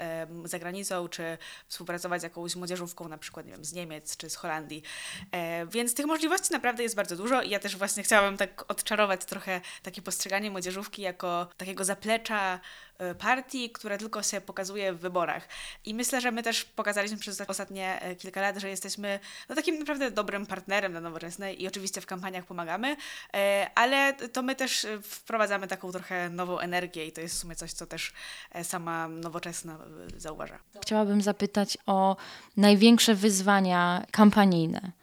za 0.45 0.59
granicą, 0.59 1.07
czy 1.07 1.37
współpracować 1.67 2.21
z 2.21 2.23
jakąś 2.23 2.55
młodzieżówką, 2.55 3.07
na 3.07 3.17
przykład 3.17 3.45
nie 3.45 3.51
wiem, 3.51 3.65
z 3.65 3.73
Niemiec 3.73 4.17
czy 4.17 4.29
z 4.29 4.35
Holandii. 4.35 4.83
E, 5.31 5.65
więc 5.67 5.93
tych 5.93 6.05
możliwości 6.05 6.53
naprawdę 6.53 6.83
jest 6.83 6.95
bardzo 6.95 7.15
dużo 7.15 7.41
i 7.41 7.49
ja 7.49 7.59
też 7.59 7.75
właśnie 7.83 8.03
chciałabym 8.03 8.37
tak 8.37 8.71
odczarować 8.71 9.25
trochę 9.25 9.61
takie 9.81 10.01
postrzeganie 10.01 10.51
młodzieżówki 10.51 11.01
jako 11.01 11.47
takiego 11.57 11.85
zaplecza 11.85 12.59
e, 12.97 13.15
partii, 13.15 13.69
które 13.69 13.97
tylko 13.97 14.23
się 14.23 14.41
pokazuje 14.41 14.93
w 14.93 14.99
wyborach. 14.99 15.47
I 15.85 15.93
myślę, 15.93 16.21
że 16.21 16.31
my 16.31 16.43
też 16.43 16.65
pokazaliśmy 16.65 17.17
przez 17.17 17.41
ostatnie 17.41 18.01
e, 18.01 18.15
kilka 18.15 18.41
lat, 18.41 18.57
że 18.57 18.69
jesteśmy 18.69 19.19
no, 19.49 19.55
takim 19.55 19.79
naprawdę 19.79 20.11
dobrym 20.11 20.45
partnerem 20.45 20.91
dla 20.91 21.01
Nowoczesnej 21.01 21.63
i 21.63 21.67
oczywiście 21.67 22.01
w 22.01 22.05
kampaniach 22.05 22.45
pomagamy, 22.45 22.95
e, 23.33 23.69
ale 23.75 24.13
to 24.13 24.41
my 24.41 24.55
też 24.55 24.87
wprowadzamy 25.03 25.67
taką 25.67 25.91
trochę 25.91 26.29
nową 26.29 26.59
energię 26.59 27.07
i 27.07 27.11
to 27.11 27.21
jest 27.21 27.35
w 27.35 27.37
sumie 27.37 27.55
coś, 27.55 27.73
co 27.73 27.85
też 27.85 28.13
sama 28.63 29.07
Nowoczesna 29.07 29.79
zauważa. 30.17 30.59
Chciałabym 30.81 31.21
zapytać 31.21 31.77
o 31.85 32.15
największe 32.57 33.15
wyzwania 33.15 34.05
kampanijne. 34.11 35.02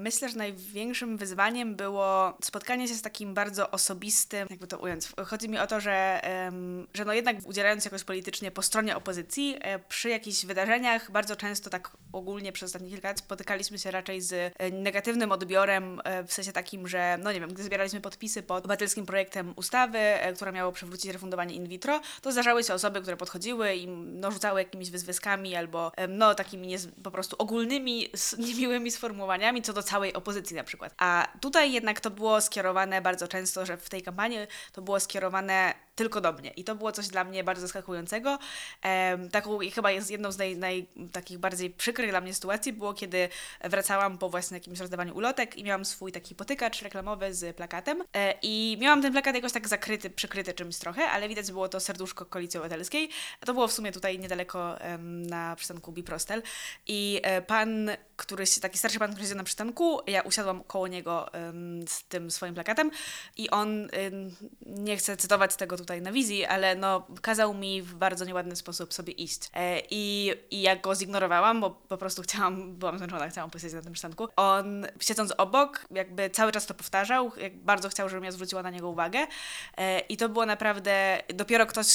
Myślę, 0.00 0.28
że 0.28 0.36
największym 0.36 1.16
wyzwaniem 1.16 1.76
było 1.76 2.38
spotkanie 2.42 2.88
się 2.88 2.94
z 2.94 3.02
takim 3.02 3.34
bardzo 3.34 3.70
osobistym, 3.70 4.46
jakby 4.50 4.66
to 4.66 4.78
ująć. 4.78 5.08
Chodzi 5.26 5.48
mi 5.48 5.58
o 5.58 5.66
to, 5.66 5.80
że, 5.80 6.20
że 6.94 7.04
no 7.04 7.12
jednak 7.12 7.36
udzielając 7.44 7.84
jakoś 7.84 8.04
politycznie 8.04 8.50
po 8.50 8.62
stronie 8.62 8.96
opozycji, 8.96 9.56
e, 9.60 9.78
przy 9.78 10.08
jakichś 10.08 10.44
wydarzeniach 10.44 11.10
bardzo 11.10 11.36
często 11.36 11.70
tak 11.70 11.90
ogólnie 12.12 12.52
przez 12.52 12.66
ostatnie 12.66 12.90
kilka 12.90 13.08
lat 13.08 13.18
spotykaliśmy 13.18 13.78
się 13.78 13.90
raczej 13.90 14.20
z 14.20 14.32
e, 14.32 14.70
negatywnym 14.70 15.32
odbiorem, 15.32 16.00
e, 16.04 16.24
w 16.24 16.32
sensie 16.32 16.52
takim, 16.52 16.88
że 16.88 17.18
no 17.22 17.32
nie 17.32 17.40
wiem, 17.40 17.54
gdy 17.54 17.62
zbieraliśmy 17.62 18.00
podpisy 18.00 18.42
pod 18.42 18.58
obywatelskim 18.58 19.06
projektem 19.06 19.52
ustawy, 19.56 19.98
która 20.36 20.52
miało 20.52 20.72
przywrócić 20.72 21.12
refundowanie 21.12 21.54
in 21.54 21.68
vitro, 21.68 22.00
to 22.22 22.32
zdarzały 22.32 22.64
się 22.64 22.74
osoby, 22.74 23.00
które 23.02 23.16
podchodziły 23.16 23.74
i 23.74 23.88
no, 23.88 24.30
rzucały 24.30 24.60
jakimiś 24.60 24.90
wyzwieskami 24.90 25.56
albo 25.56 25.92
no 26.08 26.34
takimi 26.34 26.66
niez, 26.66 26.88
po 27.02 27.10
prostu 27.10 27.36
ogólnymi, 27.38 28.08
niemiłymi 28.38 28.90
sformułowaniami 28.90 29.62
co 29.62 29.72
do 29.72 29.82
całej 29.90 30.12
opozycji 30.14 30.56
na 30.56 30.64
przykład. 30.64 30.94
A 30.98 31.28
tutaj 31.40 31.72
jednak 31.72 32.00
to 32.00 32.10
było 32.10 32.40
skierowane 32.40 33.02
bardzo 33.02 33.28
często, 33.28 33.66
że 33.66 33.76
w 33.76 33.88
tej 33.88 34.02
kampanii 34.02 34.38
to 34.72 34.82
było 34.82 35.00
skierowane 35.00 35.74
tylko 35.94 36.20
do 36.20 36.32
mnie. 36.32 36.50
I 36.50 36.64
to 36.64 36.74
było 36.74 36.92
coś 36.92 37.08
dla 37.08 37.24
mnie 37.24 37.44
bardzo 37.44 37.62
zaskakującego. 37.62 38.38
Em, 38.82 39.30
taką 39.30 39.60
i 39.60 39.70
chyba 39.70 39.90
jest 39.90 40.10
jedną 40.10 40.32
z 40.32 40.38
naj, 40.38 40.56
naj, 40.56 40.86
takich 41.12 41.38
bardziej 41.38 41.70
przykrych 41.70 42.10
dla 42.10 42.20
mnie 42.20 42.34
sytuacji 42.34 42.72
było, 42.72 42.94
kiedy 42.94 43.28
wracałam 43.64 44.18
po 44.18 44.28
właśnie 44.28 44.56
jakimś 44.56 44.78
rozdawaniu 44.78 45.16
ulotek 45.16 45.56
i 45.56 45.64
miałam 45.64 45.84
swój 45.84 46.12
taki 46.12 46.34
potykacz 46.34 46.82
reklamowy 46.82 47.34
z 47.34 47.56
plakatem 47.56 48.02
e, 48.16 48.34
i 48.42 48.76
miałam 48.80 49.02
ten 49.02 49.12
plakat 49.12 49.34
jakoś 49.34 49.52
tak 49.52 49.68
zakryty, 49.68 50.10
przykryty 50.10 50.54
czymś 50.54 50.76
trochę, 50.76 51.02
ale 51.02 51.28
widać 51.28 51.52
było 51.52 51.68
to 51.68 51.80
serduszko 51.80 52.26
Koalicji 52.26 52.58
Obywatelskiej. 52.58 53.10
To 53.46 53.54
było 53.54 53.68
w 53.68 53.72
sumie 53.72 53.92
tutaj 53.92 54.18
niedaleko 54.18 54.76
na 55.28 55.56
przystanku 55.56 55.92
Biprostel 55.92 56.42
i 56.86 57.20
e, 57.22 57.42
pan, 57.42 57.90
któryś, 58.16 58.58
taki 58.58 58.78
starszy 58.78 58.98
pan, 58.98 59.10
który 59.10 59.24
siedział 59.24 59.38
na 59.38 59.44
przystanku, 59.44 60.00
ja 60.06 60.22
usiadłam 60.22 60.64
koło 60.64 60.88
niego 60.88 61.30
z 61.86 62.04
tym 62.04 62.30
swoim 62.30 62.54
plakatem 62.54 62.90
i 63.36 63.50
on, 63.50 63.88
nie 64.66 64.96
chcę 64.96 65.16
cytować 65.16 65.56
tego 65.56 65.76
tutaj 65.76 65.89
na 66.00 66.12
wizji, 66.12 66.44
ale 66.44 66.74
no 66.74 67.06
kazał 67.22 67.54
mi 67.54 67.82
w 67.82 67.94
bardzo 67.94 68.24
nieładny 68.24 68.56
sposób 68.56 68.94
sobie 68.94 69.12
iść. 69.12 69.50
E, 69.54 69.82
i, 69.90 70.32
I 70.50 70.62
ja 70.62 70.76
go 70.76 70.94
zignorowałam, 70.94 71.60
bo 71.60 71.70
po 71.70 71.96
prostu 71.96 72.22
chciałam, 72.22 72.74
byłam 72.76 72.98
zmęczona, 72.98 73.28
chciałam 73.28 73.50
posiedzieć 73.50 73.74
na 73.74 73.82
tym 73.82 73.92
przystanku. 73.92 74.28
On 74.36 74.86
siedząc 75.00 75.32
obok, 75.38 75.86
jakby 75.90 76.30
cały 76.30 76.52
czas 76.52 76.66
to 76.66 76.74
powtarzał, 76.74 77.32
jak 77.36 77.56
bardzo 77.56 77.88
chciał, 77.88 78.08
żebym 78.08 78.24
ja 78.24 78.32
zwróciła 78.32 78.62
na 78.62 78.70
niego 78.70 78.88
uwagę 78.88 79.26
e, 79.76 80.00
i 80.00 80.16
to 80.16 80.28
było 80.28 80.46
naprawdę, 80.46 81.22
dopiero 81.34 81.66
ktoś, 81.66 81.86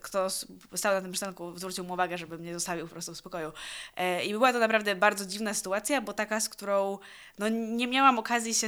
kto 0.00 0.30
stał 0.74 0.94
na 0.94 1.00
tym 1.00 1.12
przystanku, 1.12 1.58
zwrócił 1.58 1.84
mu 1.84 1.92
uwagę, 1.92 2.18
żeby 2.18 2.38
mnie 2.38 2.54
zostawił 2.54 2.86
po 2.86 2.92
prostu 2.92 3.14
w 3.14 3.16
spokoju. 3.16 3.52
E, 3.96 4.24
I 4.24 4.32
była 4.32 4.52
to 4.52 4.58
naprawdę 4.58 4.94
bardzo 4.94 5.26
dziwna 5.26 5.54
sytuacja, 5.54 6.00
bo 6.00 6.12
taka, 6.12 6.40
z 6.40 6.48
którą 6.48 6.98
no, 7.38 7.48
nie 7.48 7.86
miałam 7.86 8.18
okazji 8.18 8.54
się 8.54 8.66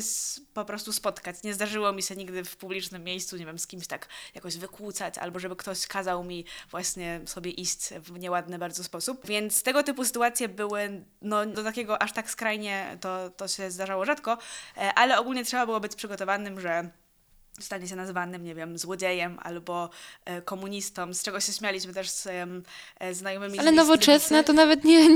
po 0.54 0.64
prostu 0.64 0.92
spotkać. 0.92 1.42
Nie 1.42 1.54
zdarzyło 1.54 1.92
mi 1.92 2.02
się 2.02 2.16
nigdy 2.16 2.44
w 2.44 2.56
publicznym 2.56 3.04
miejscu, 3.04 3.36
nie 3.36 3.46
wiem, 3.46 3.58
z 3.58 3.66
kimś 3.66 3.86
tak 3.86 4.08
jakoś 4.34 4.58
wykłócać, 4.64 5.18
albo 5.18 5.38
żeby 5.38 5.56
ktoś 5.56 5.86
kazał 5.86 6.24
mi 6.24 6.44
właśnie 6.70 7.20
sobie 7.26 7.50
iść 7.50 7.88
w 7.88 8.18
nieładny 8.18 8.58
bardzo 8.58 8.84
sposób. 8.84 9.26
Więc 9.26 9.62
tego 9.62 9.82
typu 9.82 10.04
sytuacje 10.04 10.48
były, 10.48 11.04
no 11.22 11.46
do 11.46 11.64
takiego 11.64 12.02
aż 12.02 12.12
tak 12.12 12.30
skrajnie 12.30 12.98
to, 13.00 13.30
to 13.30 13.48
się 13.48 13.70
zdarzało 13.70 14.04
rzadko, 14.04 14.38
e, 14.76 14.94
ale 14.94 15.18
ogólnie 15.18 15.44
trzeba 15.44 15.66
było 15.66 15.80
być 15.80 15.96
przygotowanym, 15.96 16.60
że 16.60 16.90
stanie 17.60 17.88
się 17.88 17.96
nazwanym, 17.96 18.44
nie 18.44 18.54
wiem, 18.54 18.78
złodziejem 18.78 19.38
albo 19.42 19.90
e, 20.24 20.42
komunistą, 20.42 21.14
z 21.14 21.22
czego 21.22 21.40
się 21.40 21.52
śmialiśmy 21.52 21.94
też 21.94 22.10
z 22.10 22.26
e, 22.98 23.14
znajomymi. 23.14 23.58
Ale 23.58 23.72
z 23.72 23.74
nowoczesna 23.74 24.36
lewicy. 24.36 24.46
to 24.46 24.52
nawet 24.52 24.84
nie... 24.84 25.08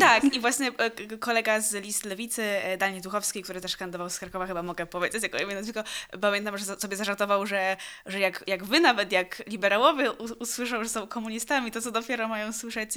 tak. 0.00 0.34
I 0.34 0.40
właśnie 0.40 0.70
e, 0.78 1.16
kolega 1.18 1.60
z 1.60 1.72
list 1.74 2.04
Lewicy, 2.04 2.42
Daniel 2.78 3.02
Duchowski, 3.02 3.42
który 3.42 3.60
też 3.60 3.76
kandydował 3.76 4.10
z 4.10 4.18
Krakowa, 4.18 4.46
chyba 4.46 4.62
mogę 4.62 4.86
powiedzieć 4.86 5.22
jako 5.22 5.38
imię, 5.38 5.54
nazwisko, 5.54 5.84
pamiętam, 6.20 6.58
że 6.58 6.64
so- 6.64 6.80
sobie 6.80 6.96
zażartował, 6.96 7.46
że, 7.46 7.76
że 8.06 8.20
jak, 8.20 8.44
jak 8.46 8.64
wy 8.64 8.80
nawet, 8.80 9.12
jak 9.12 9.42
liberałowie 9.46 10.12
usłyszą, 10.12 10.84
że 10.84 10.90
są 10.90 11.06
komunistami, 11.06 11.70
to 11.70 11.80
co 11.80 11.90
dopiero 11.90 12.28
mają 12.28 12.52
słyszeć 12.52 12.90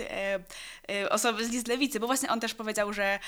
osoby 1.09 1.45
z 1.45 1.49
list 1.49 1.67
Lewicy, 1.67 1.99
bo 1.99 2.07
właśnie 2.07 2.29
on 2.29 2.39
też 2.39 2.53
powiedział, 2.53 2.93
że, 2.93 3.19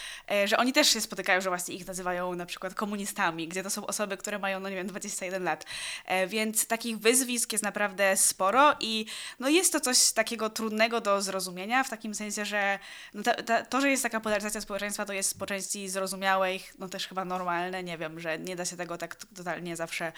że 0.46 0.58
oni 0.58 0.74
też 0.74 0.90
się 0.90 1.02
spotykają, 1.02 1.42
że 1.42 1.50
właśnie 1.50 1.76
ich 1.76 1.88
nazywają 1.88 2.36
na 2.36 2.46
przykład 2.46 2.74
komunistami, 2.74 3.48
gdzie 3.48 3.64
to 3.64 3.70
są 3.70 3.88
osoby, 3.88 4.18
które 4.18 4.40
mają, 4.40 4.60
no 4.60 4.70
nie 4.70 4.76
wiem, 4.76 4.88
21 4.88 5.45
lat. 5.46 5.66
E, 6.06 6.28
więc 6.28 6.68
takich 6.68 7.00
wyzwisk 7.00 7.52
jest 7.52 7.64
naprawdę 7.64 8.18
sporo 8.18 8.76
i 8.80 9.06
no 9.40 9.50
jest 9.50 9.72
to 9.74 9.80
coś 9.80 10.12
takiego 10.12 10.50
trudnego 10.50 11.02
do 11.02 11.22
zrozumienia, 11.22 11.84
w 11.84 11.90
takim 11.90 12.16
sensie, 12.16 12.46
że 12.46 12.80
no 13.14 13.24
ta, 13.24 13.34
ta, 13.34 13.66
to, 13.66 13.82
że 13.82 13.90
jest 13.90 14.04
taka 14.04 14.20
polaryzacja 14.20 14.62
społeczeństwa, 14.62 15.06
to 15.06 15.14
jest 15.14 15.40
po 15.40 15.46
części 15.46 15.90
zrozumiałe 15.90 16.56
i 16.56 16.60
no 16.80 16.90
też 16.90 17.08
chyba 17.08 17.26
normalne, 17.26 17.84
nie 17.84 17.98
wiem, 17.98 18.20
że 18.20 18.40
nie 18.40 18.56
da 18.56 18.66
się 18.66 18.78
tego 18.78 18.98
tak 18.98 19.16
totalnie 19.16 19.76
zawsze 19.76 20.12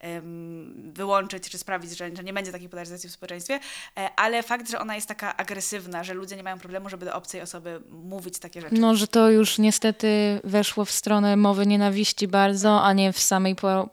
em, 0.00 0.92
wyłączyć 0.92 1.50
czy 1.50 1.58
sprawić, 1.58 1.98
że, 1.98 2.16
że 2.16 2.24
nie 2.24 2.32
będzie 2.32 2.52
takiej 2.52 2.68
polaryzacji 2.68 3.08
w 3.08 3.12
społeczeństwie, 3.12 3.60
e, 3.96 4.10
ale 4.16 4.42
fakt, 4.42 4.70
że 4.70 4.78
ona 4.78 4.94
jest 4.94 5.08
taka 5.08 5.36
agresywna, 5.36 6.04
że 6.04 6.14
ludzie 6.14 6.36
nie 6.36 6.42
mają 6.42 6.58
problemu, 6.58 6.88
żeby 6.88 7.06
do 7.06 7.14
obcej 7.14 7.40
osoby 7.40 7.80
mówić 7.90 8.38
takie 8.38 8.60
rzeczy. 8.60 8.74
No, 8.78 8.94
że 8.94 9.06
to 9.06 9.30
już 9.30 9.58
niestety 9.58 10.40
weszło 10.44 10.84
w 10.84 10.90
stronę 10.90 11.36
mowy 11.36 11.66
nienawiści 11.66 12.28
bardzo, 12.28 12.82
a 12.82 12.92
nie 12.92 13.12
w 13.12 13.18
samej 13.18 13.54
po 13.54 13.88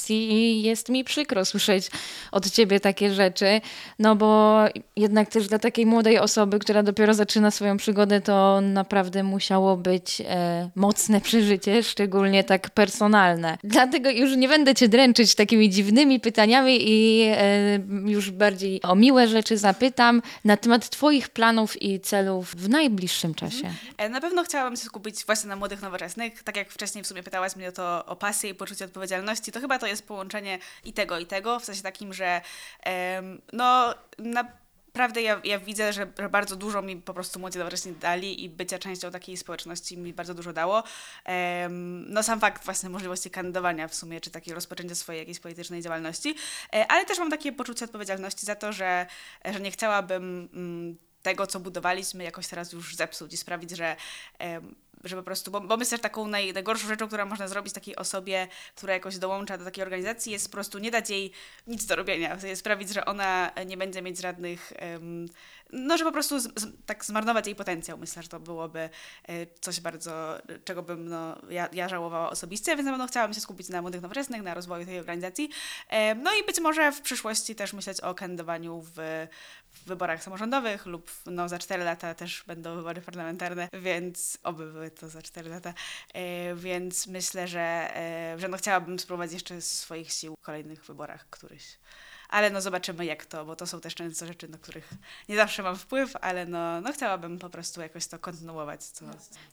polaryzacji 0.00 0.32
i 0.32 0.62
jest 0.62 0.88
mi 0.88 1.04
przykro 1.04 1.44
słyszeć 1.44 1.90
od 2.32 2.50
ciebie 2.50 2.80
takie 2.80 3.14
rzeczy, 3.14 3.60
no 3.98 4.16
bo 4.16 4.58
jednak 4.96 5.28
też 5.28 5.48
dla 5.48 5.58
takiej 5.58 5.86
młodej 5.86 6.18
osoby, 6.18 6.58
która 6.58 6.82
dopiero 6.82 7.14
zaczyna 7.14 7.50
swoją 7.50 7.76
przygodę, 7.76 8.20
to 8.20 8.60
naprawdę 8.60 9.22
musiało 9.22 9.76
być 9.76 10.22
e, 10.26 10.70
mocne 10.74 11.20
przeżycie, 11.20 11.82
szczególnie 11.82 12.44
tak 12.44 12.70
personalne. 12.70 13.58
Dlatego 13.64 14.10
już 14.10 14.36
nie 14.36 14.48
będę 14.48 14.74
cię 14.74 14.88
dręczyć 14.88 15.34
takimi 15.34 15.70
dziwnymi 15.70 16.20
pytaniami 16.20 16.78
i 16.80 17.22
e, 17.26 17.78
już 18.06 18.30
bardziej 18.30 18.82
o 18.82 18.94
miłe 18.94 19.28
rzeczy 19.28 19.58
zapytam 19.58 20.22
na 20.44 20.56
temat 20.56 20.90
twoich 20.90 21.28
planów 21.28 21.82
i 21.82 22.00
celów 22.00 22.54
w 22.54 22.68
najbliższym 22.68 23.34
czasie. 23.34 23.70
E, 23.98 24.08
Na 24.08 24.20
pewno 24.20 24.44
chciałabym 24.44 24.76
się 24.76 24.84
skupić 24.84 25.24
właśnie 25.26 25.48
na 25.48 25.56
młodych 25.56 25.82
nowoczesnych. 25.82 26.42
Tak 26.42 26.56
jak 26.56 26.70
wcześniej 26.70 27.04
w 27.04 27.06
sumie 27.06 27.22
pytałaś 27.22 27.56
mnie 27.56 27.68
o 27.68 27.72
to 27.72 28.06
o 28.06 28.16
pasję 28.16 28.50
i 28.50 28.54
poczucie 28.54 28.84
odpowiedzialności, 28.84 29.52
to 29.52 29.60
chyba 29.60 29.78
to 29.78 29.86
jest 29.90 30.06
połączenie 30.06 30.58
i 30.84 30.92
tego, 30.92 31.18
i 31.18 31.26
tego, 31.26 31.60
w 31.60 31.64
sensie 31.64 31.82
takim, 31.82 32.12
że 32.12 32.40
no 33.52 33.94
naprawdę 34.18 35.22
ja, 35.22 35.40
ja 35.44 35.58
widzę, 35.58 35.92
że, 35.92 36.06
bardzo 36.30 36.56
dużo 36.56 36.82
mi 36.82 36.96
po 36.96 37.14
prostu 37.14 37.40
młodzi 37.40 37.58
nowocześni 37.58 37.92
dali 37.92 38.44
i 38.44 38.48
bycia 38.48 38.78
częścią 38.78 39.10
takiej 39.10 39.36
społeczności 39.36 39.98
mi 39.98 40.12
bardzo 40.12 40.34
dużo 40.34 40.52
dało. 40.52 40.82
No 42.06 42.22
sam 42.22 42.40
fakt 42.40 42.64
właśnie 42.64 42.88
możliwości 42.88 43.30
kandydowania 43.30 43.88
w 43.88 43.94
sumie, 43.94 44.20
czy 44.20 44.30
takiego 44.30 44.54
rozpoczęcia 44.54 44.94
swojej 44.94 45.18
jakiejś 45.18 45.40
politycznej 45.40 45.82
działalności, 45.82 46.34
e, 46.74 46.86
ale 46.92 47.04
też 47.04 47.18
mam 47.18 47.30
takie 47.30 47.52
poczucie 47.52 47.84
odpowiedzialności 47.84 48.46
za 48.46 48.54
to, 48.54 48.72
że, 48.72 49.06
że 49.52 49.60
nie 49.60 49.70
chciałabym 49.70 50.48
mm, 50.54 50.96
tego, 51.22 51.46
co 51.46 51.60
budowaliśmy, 51.60 52.24
jakoś 52.24 52.48
teraz 52.48 52.72
już 52.72 52.96
zepsuć 52.96 53.32
i 53.32 53.36
sprawić, 53.36 53.70
że, 53.70 53.96
że 55.04 55.16
po 55.16 55.22
prostu, 55.22 55.50
bo, 55.50 55.60
bo 55.60 55.76
myślę, 55.76 55.96
że 55.96 56.02
taką 56.02 56.28
naj, 56.28 56.52
najgorszą 56.52 56.88
rzeczą, 56.88 57.06
która 57.06 57.24
można 57.24 57.48
zrobić 57.48 57.72
takiej 57.74 57.96
osobie, 57.96 58.48
która 58.74 58.94
jakoś 58.94 59.18
dołącza 59.18 59.58
do 59.58 59.64
takiej 59.64 59.82
organizacji, 59.84 60.32
jest 60.32 60.48
po 60.48 60.52
prostu 60.52 60.78
nie 60.78 60.90
dać 60.90 61.10
jej 61.10 61.32
nic 61.66 61.86
do 61.86 61.96
robienia, 61.96 62.38
sprawić, 62.54 62.88
że 62.88 63.04
ona 63.04 63.50
nie 63.66 63.76
będzie 63.76 64.02
mieć 64.02 64.20
żadnych, 64.20 64.72
em, 64.76 65.28
no, 65.72 65.98
że 65.98 66.04
po 66.04 66.12
prostu 66.12 66.40
z, 66.40 66.42
z, 66.42 66.86
tak 66.86 67.04
zmarnować 67.04 67.46
jej 67.46 67.56
potencjał. 67.56 67.98
Myślę, 67.98 68.22
że 68.22 68.28
to 68.28 68.40
byłoby 68.40 68.78
e, 68.80 69.46
coś 69.60 69.80
bardzo, 69.80 70.38
czego 70.64 70.82
bym 70.82 71.08
no, 71.08 71.36
ja, 71.50 71.68
ja 71.72 71.88
żałowała 71.88 72.30
osobiście, 72.30 72.76
więc 72.76 72.86
na 72.86 72.92
pewno 72.92 73.06
chciałabym 73.06 73.34
się 73.34 73.40
skupić 73.40 73.68
na 73.68 73.82
młodych 73.82 74.02
nowoczesnych, 74.02 74.42
na 74.42 74.54
rozwoju 74.54 74.86
tej 74.86 74.98
organizacji. 74.98 75.50
E, 75.88 76.14
No 76.14 76.30
i 76.34 76.44
być 76.46 76.60
może 76.60 76.92
w 76.92 77.00
przyszłości 77.00 77.54
też 77.54 77.72
myśleć 77.72 78.00
o 78.00 78.14
kandydowaniu 78.14 78.80
w, 78.80 78.92
w 79.72 79.84
wyborach 79.86 80.22
samorządowych 80.22 80.86
lub 80.86 81.10
no, 81.26 81.48
za 81.48 81.58
4 81.58 81.84
lata 81.84 82.14
też 82.14 82.44
będą 82.46 82.76
wybory 82.76 83.00
parlamentarne, 83.02 83.68
więc 83.72 84.38
oby 84.42 84.72
były 84.72 84.90
to 84.90 85.08
za 85.08 85.22
4 85.22 85.50
lata. 85.50 85.74
E, 86.14 86.54
Więc 86.54 87.06
myślę, 87.06 87.48
że, 87.48 87.96
e, 87.96 88.38
że 88.38 88.48
no, 88.48 88.56
chciałabym 88.56 88.98
spróbować 88.98 89.32
jeszcze 89.32 89.60
swoich 89.60 90.12
sił 90.12 90.36
w 90.36 90.44
kolejnych 90.44 90.84
wyborach 90.84 91.26
któryś. 91.30 91.78
Ale 92.30 92.50
no 92.50 92.60
zobaczymy 92.60 93.04
jak 93.04 93.26
to, 93.26 93.44
bo 93.44 93.56
to 93.56 93.66
są 93.66 93.80
też 93.80 93.94
często 93.94 94.26
rzeczy, 94.26 94.48
na 94.48 94.58
których 94.58 94.90
nie 95.28 95.36
zawsze 95.36 95.62
mam 95.62 95.76
wpływ, 95.76 96.16
ale 96.20 96.46
no, 96.46 96.80
no 96.80 96.92
chciałabym 96.92 97.38
po 97.38 97.50
prostu 97.50 97.80
jakoś 97.80 98.06
to 98.06 98.18
kontynuować. 98.18 98.84
Co... 98.84 99.04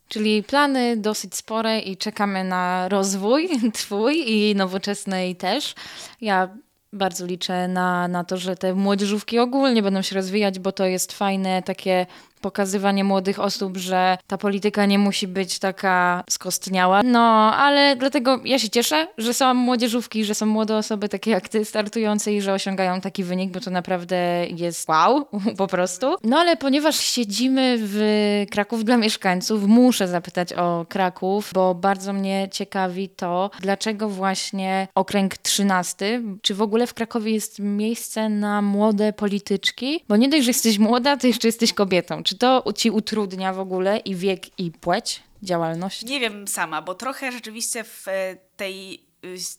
Czyli 0.07 0.43
plany 0.43 0.97
dosyć 0.97 1.35
spore 1.35 1.79
i 1.79 1.97
czekamy 1.97 2.43
na 2.43 2.89
rozwój 2.89 3.49
twój 3.73 4.31
i 4.31 4.55
nowoczesnej 4.55 5.35
też. 5.35 5.75
Ja 6.21 6.49
bardzo 6.93 7.25
liczę 7.25 7.67
na, 7.67 8.07
na 8.07 8.23
to, 8.23 8.37
że 8.37 8.55
te 8.55 8.73
młodzieżówki 8.73 9.39
ogólnie 9.39 9.83
będą 9.83 10.01
się 10.01 10.15
rozwijać, 10.15 10.59
bo 10.59 10.71
to 10.71 10.85
jest 10.85 11.13
fajne 11.13 11.63
takie 11.63 12.05
pokazywanie 12.41 13.03
młodych 13.03 13.39
osób, 13.39 13.77
że 13.77 14.17
ta 14.27 14.37
polityka 14.37 14.85
nie 14.85 14.99
musi 14.99 15.27
być 15.27 15.59
taka 15.59 16.23
skostniała. 16.29 17.03
No, 17.03 17.55
ale 17.55 17.95
dlatego 17.95 18.39
ja 18.45 18.59
się 18.59 18.69
cieszę, 18.69 19.07
że 19.17 19.33
są 19.33 19.53
młodzieżówki, 19.53 20.25
że 20.25 20.35
są 20.35 20.45
młode 20.45 20.77
osoby 20.77 21.09
takie 21.09 21.31
jak 21.31 21.49
ty 21.49 21.65
startujące 21.65 22.33
i 22.33 22.41
że 22.41 22.53
osiągają 22.53 23.01
taki 23.01 23.23
wynik, 23.23 23.51
bo 23.51 23.59
to 23.59 23.71
naprawdę 23.71 24.47
jest 24.47 24.89
wow, 24.89 25.25
po 25.57 25.67
prostu. 25.67 26.15
No 26.23 26.37
ale 26.37 26.57
ponieważ 26.57 26.95
siedzimy 26.95 27.77
w 27.79 28.45
Kraków 28.51 28.85
dla 28.85 28.97
mieszkańców, 28.97 29.67
muszę 29.67 30.07
zapytać 30.07 30.53
o 30.53 30.85
Kraków, 30.89 31.51
bo 31.53 31.75
bardzo 31.75 32.13
mnie 32.13 32.47
ciekawi 32.51 33.09
to, 33.09 33.51
dlaczego 33.59 34.09
właśnie 34.09 34.87
okręg 34.95 35.37
13, 35.37 36.21
czy 36.41 36.55
w 36.55 36.61
ogóle 36.61 36.87
w 36.87 36.93
Krakowie 36.93 37.31
jest 37.31 37.59
miejsce 37.59 38.29
na 38.29 38.61
młode 38.61 39.13
polityczki? 39.13 40.03
Bo 40.09 40.17
nie 40.17 40.29
dość, 40.29 40.43
że 40.43 40.49
jesteś 40.49 40.79
młoda, 40.79 41.17
to 41.17 41.27
jeszcze 41.27 41.47
jesteś 41.47 41.73
kobietą. 41.73 42.23
Czy 42.27 42.37
to 42.37 42.63
ci 42.75 42.91
utrudnia 42.91 43.53
w 43.53 43.59
ogóle 43.59 43.97
i 43.97 44.15
wiek, 44.15 44.59
i 44.59 44.71
płeć, 44.71 45.23
działalność? 45.43 46.03
Nie 46.03 46.19
wiem 46.19 46.47
sama, 46.47 46.81
bo 46.81 46.95
trochę 46.95 47.31
rzeczywiście 47.31 47.83
w 47.83 48.07
e, 48.07 48.37
tej 48.55 49.06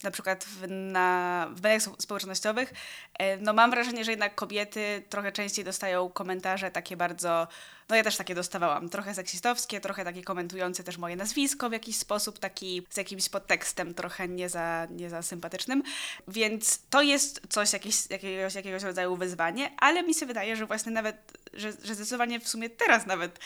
na 0.02 0.10
przykład 0.10 0.44
w, 0.44 0.68
na, 0.68 1.48
w 1.54 1.62
mediach 1.62 1.82
społecznościowych, 1.98 2.72
e, 3.18 3.36
no 3.36 3.52
mam 3.52 3.70
wrażenie, 3.70 4.04
że 4.04 4.10
jednak 4.10 4.34
kobiety 4.34 5.02
trochę 5.08 5.32
częściej 5.32 5.64
dostają 5.64 6.08
komentarze 6.10 6.70
takie 6.70 6.96
bardzo, 6.96 7.48
no 7.88 7.96
ja 7.96 8.02
też 8.02 8.16
takie 8.16 8.34
dostawałam, 8.34 8.88
trochę 8.88 9.14
seksistowskie, 9.14 9.80
trochę 9.80 10.04
takie 10.04 10.22
komentujące 10.22 10.84
też 10.84 10.98
moje 10.98 11.16
nazwisko 11.16 11.68
w 11.68 11.72
jakiś 11.72 11.96
sposób, 11.96 12.38
taki 12.38 12.86
z 12.90 12.96
jakimś 12.96 13.28
podtekstem 13.28 13.94
trochę 13.94 14.28
nie 14.28 14.48
za, 14.48 14.86
nie 14.90 15.10
za 15.10 15.22
sympatycznym, 15.22 15.82
więc 16.28 16.82
to 16.90 17.02
jest 17.02 17.40
coś, 17.48 17.72
jakieś, 17.72 18.10
jakiegoś, 18.10 18.54
jakiegoś 18.54 18.82
rodzaju 18.82 19.16
wyzwanie, 19.16 19.70
ale 19.76 20.02
mi 20.02 20.14
się 20.14 20.26
wydaje, 20.26 20.56
że 20.56 20.66
właśnie 20.66 20.92
nawet, 20.92 21.38
że, 21.54 21.72
że 21.82 21.94
zdecydowanie 21.94 22.40
w 22.40 22.48
sumie 22.48 22.70
teraz 22.70 23.06
nawet 23.06 23.38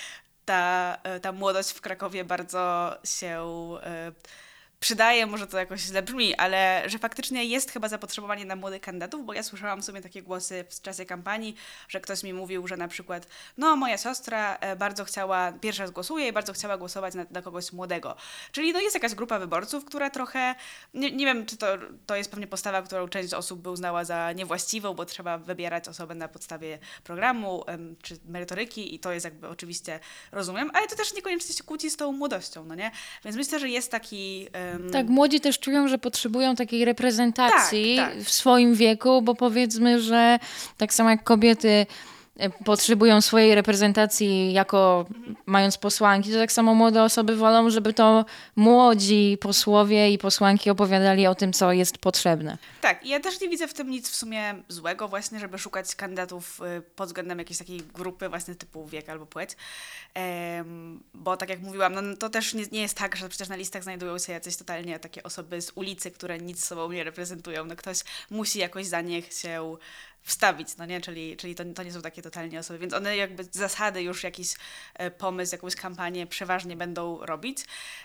ta, 0.44 0.98
ta 1.22 1.32
młodość 1.32 1.70
w 1.70 1.80
Krakowie 1.80 2.24
bardzo 2.24 2.96
się 3.04 3.44
e, 3.82 4.12
przydaje, 4.82 5.26
może 5.26 5.46
to 5.46 5.58
jakoś 5.58 5.80
źle 5.80 6.02
brzmi, 6.02 6.34
ale 6.34 6.82
że 6.86 6.98
faktycznie 6.98 7.44
jest 7.44 7.70
chyba 7.70 7.88
zapotrzebowanie 7.88 8.44
na 8.44 8.56
młodych 8.56 8.80
kandydatów, 8.80 9.26
bo 9.26 9.32
ja 9.32 9.42
słyszałam 9.42 9.82
sobie 9.82 10.00
takie 10.00 10.22
głosy 10.22 10.64
w 10.70 10.80
czasie 10.80 11.06
kampanii, 11.06 11.54
że 11.88 12.00
ktoś 12.00 12.22
mi 12.22 12.32
mówił, 12.32 12.68
że 12.68 12.76
na 12.76 12.88
przykład, 12.88 13.26
no 13.56 13.76
moja 13.76 13.98
siostra 13.98 14.56
e, 14.56 14.76
bardzo 14.76 15.04
chciała, 15.04 15.52
pierwsza 15.52 15.82
raz 15.82 15.90
głosuje 15.90 16.28
i 16.28 16.32
bardzo 16.32 16.52
chciała 16.52 16.78
głosować 16.78 17.14
na, 17.14 17.26
na 17.30 17.42
kogoś 17.42 17.72
młodego. 17.72 18.16
Czyli 18.52 18.72
no 18.72 18.80
jest 18.80 18.94
jakaś 18.94 19.14
grupa 19.14 19.38
wyborców, 19.38 19.84
która 19.84 20.10
trochę, 20.10 20.54
nie, 20.94 21.10
nie 21.10 21.26
wiem, 21.26 21.46
czy 21.46 21.56
to, 21.56 21.66
to 22.06 22.16
jest 22.16 22.30
pewnie 22.30 22.46
postawa, 22.46 22.82
którą 22.82 23.08
część 23.08 23.34
osób 23.34 23.60
by 23.60 23.70
uznała 23.70 24.04
za 24.04 24.32
niewłaściwą, 24.32 24.94
bo 24.94 25.04
trzeba 25.04 25.38
wybierać 25.38 25.88
osobę 25.88 26.14
na 26.14 26.28
podstawie 26.28 26.78
programu 27.04 27.64
czy 28.02 28.18
merytoryki 28.24 28.94
i 28.94 28.98
to 28.98 29.12
jest 29.12 29.24
jakby 29.24 29.48
oczywiście, 29.48 30.00
rozumiem, 30.32 30.70
ale 30.74 30.86
to 30.88 30.96
też 30.96 31.14
niekoniecznie 31.14 31.54
się 31.54 31.64
kłóci 31.64 31.90
z 31.90 31.96
tą 31.96 32.12
młodością, 32.12 32.64
no 32.64 32.74
nie? 32.74 32.90
Więc 33.24 33.36
myślę, 33.36 33.60
że 33.60 33.68
jest 33.68 33.90
taki 33.90 34.48
tak, 34.92 35.08
młodzi 35.08 35.40
też 35.40 35.58
czują, 35.58 35.88
że 35.88 35.98
potrzebują 35.98 36.56
takiej 36.56 36.84
reprezentacji 36.84 37.96
tak, 37.96 38.14
tak. 38.14 38.22
w 38.24 38.30
swoim 38.30 38.74
wieku, 38.74 39.22
bo 39.22 39.34
powiedzmy, 39.34 40.00
że 40.00 40.38
tak 40.76 40.94
samo 40.94 41.10
jak 41.10 41.24
kobiety 41.24 41.86
potrzebują 42.64 43.20
swojej 43.20 43.54
reprezentacji 43.54 44.52
jako 44.52 45.06
mając 45.46 45.78
posłanki, 45.78 46.32
to 46.32 46.38
tak 46.38 46.52
samo 46.52 46.74
młode 46.74 47.02
osoby 47.02 47.36
wolą, 47.36 47.70
żeby 47.70 47.92
to 47.92 48.24
młodzi 48.56 49.38
posłowie 49.40 50.10
i 50.10 50.18
posłanki 50.18 50.70
opowiadali 50.70 51.26
o 51.26 51.34
tym, 51.34 51.52
co 51.52 51.72
jest 51.72 51.98
potrzebne. 51.98 52.58
Tak, 52.80 53.06
ja 53.06 53.20
też 53.20 53.40
nie 53.40 53.48
widzę 53.48 53.68
w 53.68 53.74
tym 53.74 53.90
nic 53.90 54.10
w 54.10 54.16
sumie 54.16 54.54
złego 54.68 55.08
właśnie, 55.08 55.38
żeby 55.40 55.58
szukać 55.58 55.94
kandydatów 55.94 56.60
y, 56.78 56.82
pod 56.96 57.06
względem 57.08 57.38
jakiejś 57.38 57.58
takiej 57.58 57.80
grupy 57.80 58.28
właśnie 58.28 58.54
typu 58.54 58.86
wiek 58.86 59.08
albo 59.08 59.26
płeć. 59.26 59.50
Bo 61.14 61.36
tak 61.36 61.48
jak 61.48 61.60
mówiłam, 61.60 61.94
no, 61.94 62.16
to 62.16 62.30
też 62.30 62.54
nie, 62.54 62.64
nie, 62.72 62.82
jest 62.82 62.98
tak, 62.98 63.16
że 63.16 63.28
przecież 63.28 63.48
na 63.48 63.56
listach 63.56 63.82
znajdują 63.82 64.18
się 64.18 64.32
jacyś 64.32 64.56
totalnie 64.56 64.98
takie 64.98 65.22
osoby 65.22 65.62
z 65.62 65.72
ulicy, 65.74 66.10
które 66.10 66.38
nic 66.38 66.64
sobą 66.64 66.92
nie 66.92 67.04
reprezentują. 67.04 67.64
No 67.64 67.76
ktoś 67.76 67.98
musi 68.30 68.58
jakoś 68.58 68.86
za 68.86 69.00
nich 69.00 69.32
się 69.32 69.76
wstawić, 70.22 70.76
no 70.76 70.86
nie? 70.86 71.00
Czyli, 71.00 71.36
czyli 71.36 71.54
to, 71.54 71.64
to 71.74 71.82
nie 71.82 71.92
są 71.92 72.02
takie 72.02 72.22
totalnie 72.22 72.58
osoby, 72.58 72.78
więc 72.78 72.94
one 72.94 73.16
jakby 73.16 73.44
zasady 73.50 74.02
już 74.02 74.24
jakiś 74.24 74.54
e, 74.94 75.10
pomysł, 75.10 75.54
jakąś 75.54 75.76
kampanię 75.76 76.26
przeważnie 76.26 76.76
będą 76.76 77.26
robić, 77.26 77.58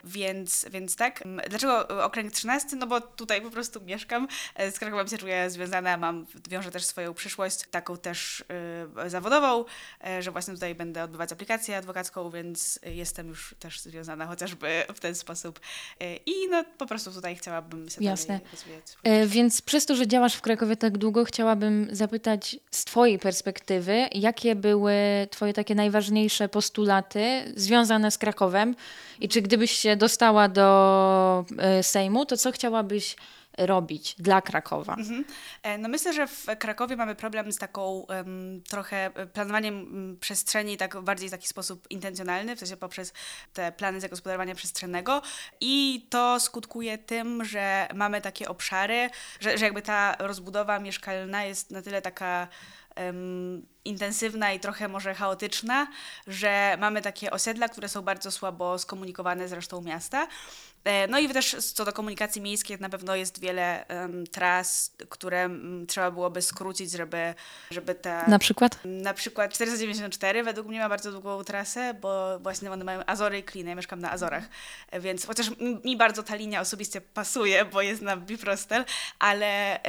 więc, 0.03 0.65
więc 0.71 0.95
tak. 0.95 1.23
Dlaczego 1.49 2.03
okręg 2.05 2.31
13? 2.31 2.75
No 2.75 2.87
bo 2.87 3.01
tutaj 3.01 3.41
po 3.41 3.51
prostu 3.51 3.81
mieszkam, 3.81 4.27
e, 4.55 4.71
z 4.71 4.79
Krakowem 4.79 5.07
się 5.07 5.17
czuję 5.17 5.49
związana, 5.49 5.97
mam, 5.97 6.25
wiążę 6.49 6.71
też 6.71 6.85
swoją 6.85 7.13
przyszłość, 7.13 7.59
taką 7.71 7.97
też 7.97 8.43
y, 9.05 9.09
zawodową, 9.09 9.65
że 10.19 10.31
właśnie 10.31 10.53
tutaj 10.53 10.75
będę 10.75 11.03
odbywać 11.03 11.31
aplikację 11.31 11.77
adwokacką, 11.77 12.29
więc 12.29 12.79
jestem 12.83 13.27
już 13.27 13.55
też 13.59 13.79
związana 13.79 14.27
chociażby 14.27 14.85
w 14.95 14.99
ten 14.99 15.15
sposób 15.15 15.59
i 16.25 16.47
no 16.49 16.63
po 16.77 16.85
prostu 16.85 17.11
tutaj 17.11 17.35
chciałabym 17.35 17.89
się 17.89 18.03
Jasne. 18.03 18.27
dalej 18.39 18.51
rozwijać. 18.51 18.83
Więc 19.27 19.61
przez 19.61 19.85
to, 19.85 19.95
że 19.95 20.07
działasz 20.07 20.35
w 20.35 20.41
Krakowie 20.41 20.77
tak 20.77 20.97
długo, 20.97 21.25
chciałabym 21.25 21.87
zapytać 21.91 22.06
zapytać 22.07 22.55
z 22.71 22.85
Twojej 22.85 23.19
perspektywy, 23.19 24.05
jakie 24.15 24.55
były 24.55 24.93
Twoje 25.29 25.53
takie 25.53 25.75
najważniejsze 25.75 26.49
postulaty 26.49 27.53
związane 27.55 28.11
z 28.11 28.17
Krakowem 28.17 28.75
i 29.21 29.29
czy 29.29 29.41
gdybyś 29.41 29.71
się 29.71 29.95
dostała 29.95 30.49
do 30.49 31.45
e, 31.57 31.83
Sejmu, 31.83 32.25
to 32.25 32.37
co 32.37 32.51
chciałabyś 32.51 33.15
robić 33.57 34.15
dla 34.19 34.41
Krakowa? 34.41 34.95
Mhm. 34.95 35.25
E, 35.63 35.77
no 35.77 35.89
myślę, 35.89 36.13
że 36.13 36.27
w 36.27 36.45
Krakowie 36.59 36.95
mamy 36.95 37.15
problem 37.15 37.51
z 37.51 37.57
taką 37.57 37.91
um, 37.91 38.61
trochę 38.69 39.11
planowaniem 39.33 40.17
przestrzeni 40.19 40.77
tak 40.77 41.01
bardziej 41.01 41.29
w 41.29 41.31
taki 41.31 41.47
sposób 41.47 41.91
intencjonalny, 41.91 42.55
w 42.55 42.59
sensie 42.59 42.77
poprzez 42.77 43.13
te 43.53 43.71
plany 43.71 44.01
zagospodarowania 44.01 44.55
przestrzennego 44.55 45.21
i 45.61 46.07
to 46.09 46.39
skutkuje 46.39 46.97
tym, 46.97 47.45
że 47.45 47.87
mamy 47.95 48.21
takie 48.21 48.49
obszary, 48.49 49.09
że, 49.39 49.57
że 49.57 49.65
jakby 49.65 49.81
ta 49.81 50.15
rozbudowa 50.19 50.79
mieszkalna 50.79 51.43
jest 51.43 51.71
na 51.71 51.81
tyle 51.81 52.01
taka 52.01 52.47
um, 52.97 53.65
intensywna 53.87 54.53
i 54.53 54.59
trochę 54.59 54.87
może 54.87 55.13
chaotyczna, 55.13 55.87
że 56.27 56.77
mamy 56.79 57.01
takie 57.01 57.31
osiedla, 57.31 57.69
które 57.69 57.89
są 57.89 58.01
bardzo 58.01 58.31
słabo 58.31 58.79
skomunikowane 58.79 59.47
z 59.47 59.53
resztą 59.53 59.81
miasta. 59.81 60.27
E, 60.87 61.07
no 61.07 61.19
i 61.19 61.29
też 61.29 61.55
co 61.55 61.85
do 61.85 61.93
komunikacji 61.93 62.41
miejskiej 62.41 62.77
na 62.79 62.89
pewno 62.89 63.15
jest 63.15 63.39
wiele 63.39 63.85
um, 63.89 64.27
tras, 64.27 64.91
które 65.09 65.41
um, 65.41 65.87
trzeba 65.87 66.11
byłoby 66.11 66.41
skrócić, 66.41 66.91
żeby, 66.91 67.33
żeby 67.71 67.95
ta... 67.95 68.27
Na 68.27 68.39
przykład? 68.39 68.79
Na 68.85 69.13
przykład 69.13 69.53
494 69.53 70.43
według 70.43 70.67
mnie 70.67 70.79
ma 70.79 70.89
bardzo 70.89 71.11
długą 71.11 71.43
trasę, 71.43 71.93
bo 71.93 72.39
właśnie 72.39 72.71
one 72.71 72.83
mają 72.83 73.01
Azory 73.05 73.39
i 73.39 73.43
Kliny, 73.43 73.69
ja 73.69 73.75
mieszkam 73.75 73.99
na 73.99 74.11
Azorach, 74.11 74.43
e, 74.91 74.99
więc 74.99 75.25
chociaż 75.25 75.47
mi 75.85 75.97
bardzo 75.97 76.23
ta 76.23 76.35
linia 76.35 76.61
osobiście 76.61 77.01
pasuje, 77.01 77.65
bo 77.65 77.81
jest 77.81 78.01
na 78.01 78.17
Bifrostel, 78.17 78.85
ale, 79.19 79.79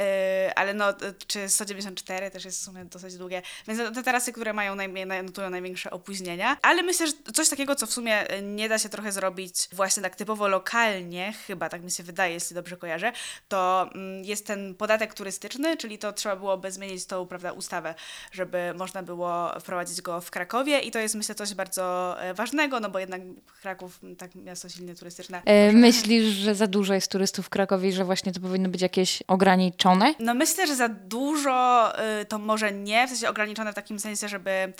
yy, 0.45 0.53
ale 0.55 0.73
no, 0.73 0.93
czy 1.27 1.49
194 1.49 2.31
też 2.31 2.45
jest 2.45 2.59
w 2.61 2.63
sumie 2.63 2.85
dosyć 2.85 3.17
długie, 3.17 3.41
więc 3.67 3.88
te 3.91 4.03
trasy, 4.03 4.33
które 4.33 4.53
mają 4.53 4.75
najmniej, 4.75 5.05
notują 5.23 5.49
największe 5.49 5.91
opóźnienia, 5.91 6.57
ale 6.61 6.83
myślę, 6.83 7.07
że 7.07 7.13
coś 7.33 7.49
takiego, 7.49 7.75
co 7.75 7.87
w 7.87 7.91
sumie 7.91 8.25
nie 8.41 8.69
da 8.69 8.79
się 8.79 8.89
trochę 8.89 9.11
zrobić 9.11 9.55
właśnie 9.71 10.03
tak 10.03 10.15
typowo 10.15 10.47
lokalnie, 10.47 11.33
chyba 11.47 11.69
tak 11.69 11.83
mi 11.83 11.91
się 11.91 12.03
wydaje, 12.03 12.33
jeśli 12.33 12.55
dobrze 12.55 12.77
kojarzę, 12.77 13.11
to 13.47 13.89
mm, 13.95 14.25
jest 14.25 14.47
ten 14.47 14.75
podatek 14.75 15.13
turystyczny, 15.13 15.77
czyli 15.77 15.97
to 15.97 16.13
trzeba 16.13 16.35
byłoby 16.35 16.71
zmienić 16.71 17.05
tą 17.05 17.27
prawda, 17.27 17.51
ustawę, 17.51 17.95
żeby 18.31 18.73
można 18.77 19.03
było 19.03 19.59
wprowadzić 19.59 20.01
go 20.01 20.21
w 20.21 20.31
Krakowie 20.31 20.79
i 20.79 20.91
to 20.91 20.99
jest 20.99 21.15
myślę 21.15 21.35
coś 21.35 21.53
bardzo 21.53 22.15
e, 22.21 22.33
ważnego, 22.33 22.79
no 22.79 22.89
bo 22.89 22.99
jednak 22.99 23.21
Kraków, 23.61 23.99
mm, 24.03 24.15
tak 24.15 24.35
miasto 24.35 24.69
silnie 24.69 24.95
turystyczne. 24.95 25.41
E, 25.45 25.71
myślisz, 25.71 26.25
że 26.25 26.55
za 26.55 26.67
dużo 26.67 26.93
jest 26.93 27.11
turystów 27.11 27.45
w 27.45 27.49
Krakowie 27.49 27.89
i 27.89 27.91
że 27.91 28.05
właśnie 28.05 28.31
to 28.31 28.39
powinno 28.39 28.69
być 28.69 28.81
jakieś 28.81 29.23
ograniczone? 29.27 30.13
No 30.19 30.33
myślę, 30.33 30.67
że 30.67 30.75
za 30.75 30.89
dużo 30.89 31.91
y, 32.21 32.25
to 32.25 32.39
może 32.39 32.71
nie, 32.71 33.07
w 33.07 33.09
sensie 33.09 33.29
ograniczone 33.29 33.71
w 33.71 33.75
takim 33.81 33.99
sensie, 33.99 34.29
żeby 34.29 34.73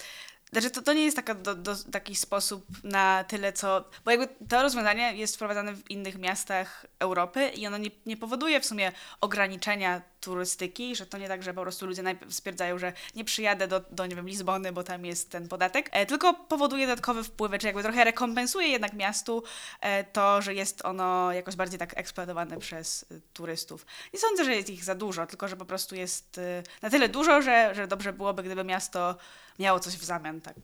znaczy, 0.51 0.71
to, 0.71 0.81
to 0.81 0.93
nie 0.93 1.03
jest 1.05 1.15
taka 1.15 1.35
do, 1.35 1.55
do, 1.55 1.75
taki 1.91 2.15
sposób 2.15 2.65
na 2.83 3.23
tyle, 3.23 3.53
co. 3.53 3.85
Bo 4.05 4.11
jakby 4.11 4.27
to 4.49 4.61
rozwiązanie 4.61 5.13
jest 5.15 5.35
wprowadzane 5.35 5.73
w 5.73 5.91
innych 5.91 6.17
miastach 6.17 6.85
Europy 6.99 7.49
i 7.49 7.67
ono 7.67 7.77
nie, 7.77 7.89
nie 8.05 8.17
powoduje 8.17 8.59
w 8.59 8.65
sumie 8.65 8.91
ograniczenia 9.21 10.01
turystyki, 10.21 10.95
że 10.95 11.05
to 11.05 11.17
nie 11.17 11.27
tak, 11.27 11.43
że 11.43 11.53
po 11.53 11.61
prostu 11.61 11.85
ludzie 11.85 12.03
najpierw 12.03 12.33
stwierdzają, 12.33 12.77
że 12.77 12.93
nie 13.15 13.23
przyjadę 13.25 13.67
do, 13.67 13.79
do 13.91 14.05
nie 14.05 14.15
wiem, 14.15 14.27
Lizbony, 14.27 14.71
bo 14.71 14.83
tam 14.83 15.05
jest 15.05 15.31
ten 15.31 15.47
podatek, 15.47 15.89
e, 15.91 16.05
tylko 16.05 16.33
powoduje 16.33 16.87
dodatkowe 16.87 17.23
wpływy, 17.23 17.59
czy 17.59 17.67
jakby 17.67 17.83
trochę 17.83 18.03
rekompensuje 18.03 18.67
jednak 18.67 18.93
miastu 18.93 19.43
e, 19.81 20.03
to, 20.03 20.41
że 20.41 20.53
jest 20.53 20.85
ono 20.85 21.31
jakoś 21.31 21.55
bardziej 21.55 21.79
tak 21.79 21.97
eksploatowane 21.97 22.57
przez 22.57 23.05
e, 23.11 23.15
turystów. 23.33 23.85
Nie 24.13 24.19
sądzę, 24.19 24.45
że 24.45 24.55
jest 24.55 24.69
ich 24.69 24.83
za 24.83 24.95
dużo, 24.95 25.27
tylko 25.27 25.47
że 25.47 25.57
po 25.57 25.65
prostu 25.65 25.95
jest 25.95 26.37
e, 26.37 26.63
na 26.81 26.89
tyle 26.89 27.09
dużo, 27.09 27.41
że, 27.41 27.75
że 27.75 27.87
dobrze 27.87 28.13
byłoby, 28.13 28.43
gdyby 28.43 28.63
miasto 28.63 29.15
miało 29.59 29.79
coś 29.79 29.97
w 29.97 30.03
zamian. 30.03 30.38
Tak. 30.43 30.55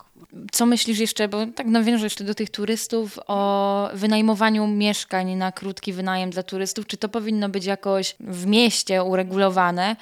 Co 0.51 0.65
myślisz 0.65 0.99
jeszcze, 0.99 1.27
bo 1.27 1.45
tak 1.55 1.67
nawiążę 1.67 2.05
jeszcze 2.05 2.23
do 2.23 2.35
tych 2.35 2.49
turystów, 2.49 3.19
o 3.27 3.89
wynajmowaniu 3.93 4.67
mieszkań 4.67 5.35
na 5.35 5.51
krótki 5.51 5.93
wynajem 5.93 6.29
dla 6.29 6.43
turystów. 6.43 6.87
Czy 6.87 6.97
to 6.97 7.09
powinno 7.09 7.49
być 7.49 7.65
jakoś 7.65 8.15
w 8.19 8.45
mieście 8.45 9.03
uregulowane? 9.03 9.95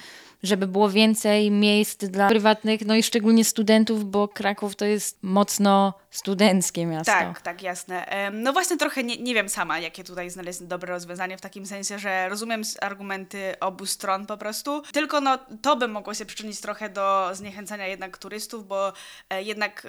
żeby 0.43 0.67
było 0.67 0.89
więcej 0.89 1.51
miejsc 1.51 1.97
dla 1.97 2.27
prywatnych, 2.27 2.85
no 2.85 2.95
i 2.95 3.03
szczególnie 3.03 3.45
studentów, 3.45 4.11
bo 4.11 4.27
Kraków 4.27 4.75
to 4.75 4.85
jest 4.85 5.17
mocno 5.21 5.93
studenckie 6.13 6.85
miasto. 6.85 7.11
Tak, 7.11 7.41
tak, 7.41 7.61
jasne. 7.61 8.05
No 8.33 8.53
właśnie 8.53 8.77
trochę 8.77 9.03
nie, 9.03 9.17
nie 9.17 9.33
wiem 9.33 9.49
sama, 9.49 9.79
jakie 9.79 10.03
tutaj 10.03 10.29
znaleźć 10.29 10.59
dobre 10.61 10.93
rozwiązanie, 10.93 11.37
w 11.37 11.41
takim 11.41 11.65
sensie, 11.65 11.99
że 11.99 12.29
rozumiem 12.29 12.61
argumenty 12.81 13.59
obu 13.59 13.85
stron 13.85 14.25
po 14.25 14.37
prostu, 14.37 14.81
tylko 14.81 15.21
no 15.21 15.39
to 15.61 15.75
by 15.75 15.87
mogło 15.87 16.13
się 16.13 16.25
przyczynić 16.25 16.61
trochę 16.61 16.89
do 16.89 17.29
zniechęcania 17.33 17.87
jednak 17.87 18.17
turystów, 18.17 18.67
bo 18.67 18.93
e, 19.29 19.43
jednak 19.43 19.87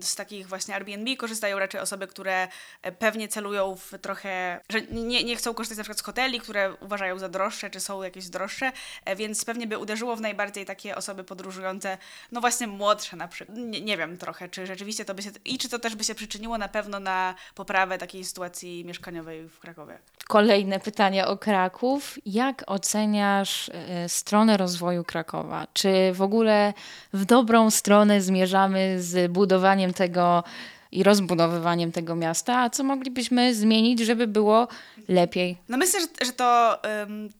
z 0.00 0.14
takich 0.14 0.48
właśnie 0.48 0.74
Airbnb 0.74 1.16
korzystają 1.16 1.58
raczej 1.58 1.80
osoby, 1.80 2.06
które 2.06 2.48
e, 2.82 2.92
pewnie 2.92 3.28
celują 3.28 3.76
w 3.76 3.92
trochę, 4.02 4.60
że 4.68 4.82
nie, 4.82 5.24
nie 5.24 5.36
chcą 5.36 5.54
korzystać 5.54 5.78
na 5.78 5.84
przykład 5.84 5.98
z 5.98 6.02
hoteli, 6.02 6.40
które 6.40 6.74
uważają 6.80 7.18
za 7.18 7.28
droższe, 7.28 7.70
czy 7.70 7.80
są 7.80 8.02
jakieś 8.02 8.28
droższe, 8.28 8.72
e, 9.04 9.16
więc 9.16 9.44
pewnie 9.44 9.66
by 9.66 9.78
uderzyło 9.78 10.16
w 10.16 10.20
najbardziej 10.20 10.64
takie 10.64 10.96
osoby 10.96 11.24
podróżujące, 11.24 11.98
no 12.32 12.40
właśnie 12.40 12.66
młodsze 12.66 13.16
na 13.16 13.28
przykład. 13.28 13.58
Nie, 13.58 13.80
nie 13.80 13.96
wiem 13.96 14.18
trochę, 14.18 14.48
czy 14.48 14.66
rzeczywiście 14.66 15.04
to 15.04 15.14
by 15.14 15.22
się... 15.22 15.30
I 15.44 15.58
czy 15.64 15.70
to 15.70 15.78
też 15.78 15.94
by 15.96 16.04
się 16.04 16.14
przyczyniło 16.14 16.58
na 16.58 16.68
pewno 16.68 17.00
na 17.00 17.34
poprawę 17.54 17.98
takiej 17.98 18.24
sytuacji 18.24 18.84
mieszkaniowej 18.84 19.48
w 19.48 19.58
Krakowie. 19.58 19.98
Kolejne 20.28 20.80
pytanie 20.80 21.26
o 21.26 21.36
Kraków. 21.36 22.18
Jak 22.26 22.64
oceniasz 22.66 23.68
e, 23.68 24.08
stronę 24.08 24.56
rozwoju 24.56 25.04
Krakowa? 25.04 25.66
Czy 25.72 26.12
w 26.12 26.22
ogóle 26.22 26.72
w 27.12 27.24
dobrą 27.24 27.70
stronę 27.70 28.20
zmierzamy 28.20 29.02
z 29.02 29.32
budowaniem 29.32 29.92
tego 29.92 30.44
i 30.92 31.02
rozbudowywaniem 31.02 31.92
tego 31.92 32.16
miasta? 32.16 32.58
A 32.58 32.70
co 32.70 32.84
moglibyśmy 32.84 33.54
zmienić, 33.54 34.00
żeby 34.00 34.26
było 34.26 34.68
lepiej? 35.08 35.56
No 35.68 35.76
myślę, 35.76 36.00
że, 36.00 36.26
że 36.26 36.32
to 36.32 36.78
ym, 37.02 37.30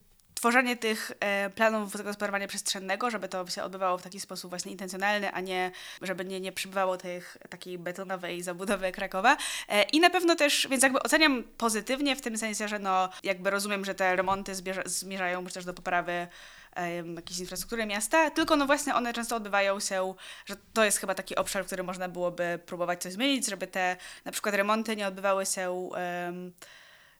tworzenie 0.45 0.77
tych 0.77 1.13
e, 1.21 1.51
planów 1.51 1.93
zagospodarowania 1.93 2.49
przestrzennego, 2.49 3.11
żeby 3.11 3.29
to 3.29 3.47
się 3.47 3.63
odbywało 3.63 3.99
w 3.99 4.03
taki 4.03 4.21
sposób 4.21 4.51
właśnie 4.51 4.73
intencjonalny, 4.73 5.33
a 5.33 5.41
nie, 5.41 5.71
żeby 6.03 6.25
nie, 6.25 6.41
nie 6.41 6.53
przybywało 6.53 6.97
tych 6.97 7.37
takiej 7.51 7.79
betonowej 7.79 8.43
zabudowy 8.43 8.93
Krakowa. 8.93 9.37
E, 9.69 9.83
I 9.83 10.01
na 10.01 10.11
pewno 10.11 10.37
też, 10.37 10.69
więc 10.71 10.83
jakby 10.83 11.03
oceniam 11.03 11.45
pozytywnie 11.59 12.17
w 12.17 12.21
tym 12.21 12.39
sensie, 12.39 12.69
że 12.69 12.79
no 12.79 13.09
jakby 13.23 13.51
rozumiem, 13.51 13.85
że 13.85 13.95
te 13.95 14.17
remonty 14.17 14.53
zbierza- 14.53 14.89
zmierzają 14.89 15.47
też 15.47 15.65
do 15.65 15.75
poprawy 15.75 16.27
jakiejś 17.17 17.41
infrastruktury 17.41 17.87
miasta, 17.87 18.31
tylko 18.31 18.57
no 18.57 18.67
właśnie 18.67 18.95
one 18.95 19.13
często 19.13 19.37
odbywają 19.37 19.81
się, 19.81 20.15
że 20.47 20.57
to 20.73 20.85
jest 20.85 20.99
chyba 20.99 21.15
taki 21.15 21.37
obszar, 21.37 21.63
w 21.63 21.67
którym 21.67 21.87
można 21.87 22.09
byłoby 22.09 22.59
próbować 22.67 23.03
coś 23.03 23.13
zmienić, 23.13 23.47
żeby 23.47 23.67
te 23.67 23.97
na 24.25 24.33
przykład 24.33 24.55
remonty 24.55 24.97
nie 24.97 25.07
odbywały 25.07 25.47
się 25.47 25.91
em, 25.95 26.53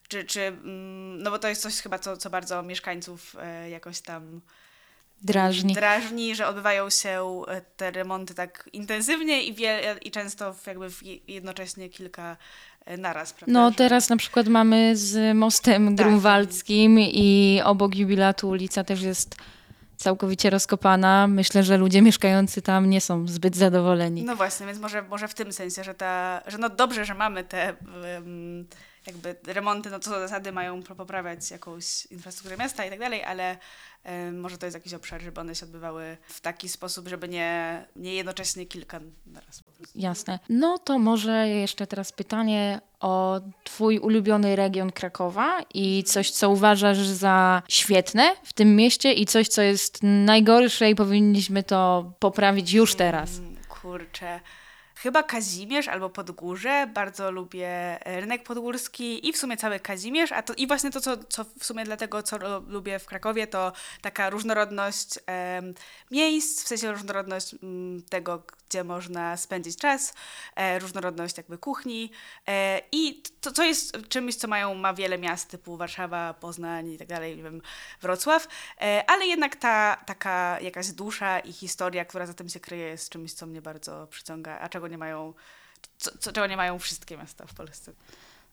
czy, 0.09 0.25
czy 0.25 0.41
mm, 0.43 1.23
no 1.23 1.31
bo 1.31 1.39
to 1.39 1.49
jest 1.49 1.63
coś 1.63 1.81
chyba, 1.81 1.99
co, 1.99 2.17
co 2.17 2.31
bardzo 2.31 2.63
mieszkańców 2.63 3.37
e, 3.41 3.71
jakoś 3.71 4.01
tam 4.01 4.41
Drażni. 5.23 5.75
drażni, 5.75 6.35
że 6.35 6.47
odbywają 6.47 6.91
się 6.91 7.43
e, 7.49 7.61
te 7.77 7.91
remonty 7.91 8.35
tak 8.35 8.69
intensywnie 8.73 9.43
i, 9.43 9.55
wie, 9.55 9.97
i 10.03 10.11
często 10.11 10.55
w, 10.55 10.67
jakby 10.67 10.91
w 10.91 11.03
je- 11.03 11.17
jednocześnie 11.29 11.89
kilka 11.89 12.37
e, 12.85 12.97
naraz, 12.97 13.33
prawda? 13.33 13.53
No 13.53 13.71
teraz 13.73 14.09
na 14.09 14.17
przykład 14.17 14.47
mamy 14.49 14.97
z 14.97 15.37
mostem 15.37 15.97
Tak. 15.97 16.07
grunwaldzkim 16.07 16.99
i 17.01 17.61
obok 17.65 17.95
jubilatu 17.97 18.49
ulica 18.49 18.85
też 18.85 19.03
jest 19.03 19.37
całkowicie 19.97 20.51
rozkopana. 20.51 21.27
Myślę, 21.27 21.63
że 21.63 21.77
ludzie 21.77 22.03
mieszkający 22.03 22.63
tam 22.63 22.91
nie 22.91 23.01
są 23.01 23.29
zbyt 23.29 23.57
zadowoleni. 23.57 24.23
No 24.25 24.37
właśnie, 24.37 24.67
więc 24.67 24.79
może, 24.79 25.03
może 25.03 25.29
w 25.29 25.35
tym 25.35 25.53
sensie, 25.53 25.85
że 25.85 25.95
ta, 25.95 26.43
że 26.47 26.59
no 26.59 26.69
dobrze, 26.69 27.05
że 27.05 27.15
mamy 27.15 27.45
te 27.45 27.69
em, 27.69 28.67
jakby 29.07 29.37
remonty, 29.47 29.91
no 29.91 30.01
co 30.01 30.11
do 30.11 30.21
zasady 30.21 30.53
mają 30.53 30.83
poprawiać 30.83 31.51
jakąś 31.51 32.07
infrastrukturę 32.07 32.57
miasta 32.57 32.85
i 32.85 32.91
tak 32.91 32.99
dalej, 32.99 33.25
ale 33.25 33.57
em, 34.05 34.41
może 34.41 34.59
to 34.59 34.67
jest 34.67 34.75
jakiś 34.75 34.95
obszar, 34.95 35.23
żeby 35.23 35.41
one 35.41 35.55
się 35.55 35.67
odbywały 35.67 36.17
w 36.29 36.41
taki 36.41 36.69
sposób, 36.69 37.09
żeby 37.09 37.29
nie, 37.29 37.85
nie 37.97 38.15
jednocześnie 38.15 38.67
kilka 38.67 39.01
naraz. 39.27 39.63
Jasne. 39.95 40.39
No 40.49 40.79
to 40.79 40.99
może 40.99 41.49
jeszcze 41.49 41.87
teraz 41.87 42.13
pytanie 42.13 42.81
o 43.01 43.41
Twój 43.65 43.99
ulubiony 43.99 44.57
region 44.57 44.93
Krakowa 44.93 45.61
i 45.75 46.05
coś, 46.05 46.31
co 46.31 46.51
uważasz 46.51 46.99
za 46.99 47.63
świetne 47.69 48.37
w 48.45 48.53
tym 48.53 48.77
mieście 48.77 49.13
i 49.13 49.27
coś, 49.27 49.49
co 49.49 49.63
jest 49.63 49.99
najgorsze 50.03 50.91
i 50.91 50.95
powinniśmy 50.95 51.63
to 51.63 52.13
poprawić 52.19 52.73
już 52.73 52.95
teraz. 52.95 53.39
Mm, 53.39 53.57
Kurczę. 53.69 54.41
Chyba 55.05 55.23
Kazimierz 55.23 55.89
albo 55.89 56.11
Podgórze. 56.11 56.87
Bardzo 56.95 57.31
lubię 57.31 57.69
e, 58.07 58.21
rynek 58.21 58.43
podgórski 58.43 59.29
i 59.29 59.33
w 59.33 59.37
sumie 59.37 59.57
cały 59.57 59.81
Kazimierz. 59.81 60.33
A 60.33 60.43
to, 60.43 60.55
I 60.55 60.67
właśnie 60.67 60.91
to, 60.91 61.01
co, 61.01 61.17
co 61.17 61.45
w 61.59 61.65
sumie 61.65 61.85
dlatego, 61.85 62.23
co 62.23 62.39
lu- 62.39 62.65
lubię 62.69 62.99
w 62.99 63.07
Krakowie, 63.07 63.47
to 63.47 63.73
taka 64.03 64.31
różnorodność 64.31 65.19
em, 65.27 65.75
miejsc, 66.11 66.65
w 66.65 66.69
sensie 66.69 66.93
różnorodność 66.93 67.55
mm, 67.63 68.03
tego, 68.03 68.43
gdzie 68.69 68.85
można 68.85 69.37
spędzić 69.37 69.77
czas, 69.77 70.15
e, 70.57 70.79
różnorodność 70.79 71.37
jakby 71.37 71.59
kuchni 71.59 72.11
e, 72.49 72.81
i 72.93 73.14
to, 73.45 73.53
co 73.53 73.65
jest 73.65 73.97
czymś, 74.09 74.35
co 74.35 74.49
mają, 74.49 74.75
ma 74.75 74.95
wiele 74.95 75.19
miast 75.19 75.51
typu 75.51 75.77
Warszawa, 75.77 76.35
Poznań 76.35 76.91
i 76.91 76.99
tak 76.99 77.09
dalej, 77.09 77.37
nie 77.37 77.43
wiem, 77.43 77.63
Wrocław, 78.03 78.49
e, 78.81 79.05
ale 79.07 79.27
jednak 79.27 79.57
ta 79.57 79.97
taka 80.07 80.61
jakaś 80.61 80.93
dusza 80.93 81.39
i 81.39 81.53
historia, 81.53 82.05
która 82.05 82.27
za 82.27 82.35
tym 82.35 82.49
się 82.49 82.61
kryje, 82.61 82.87
jest 82.87 83.11
czymś, 83.11 83.33
co 83.33 83.47
mnie 83.47 83.63
bardzo 83.63 84.07
przyciąga, 84.07 84.59
a 84.59 84.69
czego 84.69 84.89
nie 84.89 84.99
mają, 84.99 85.35
co, 85.99 86.11
co, 86.19 86.33
czego 86.33 86.47
nie 86.47 86.57
mają 86.57 86.79
wszystkie 86.79 87.17
miasta 87.17 87.47
w 87.47 87.55
Polsce. 87.55 87.93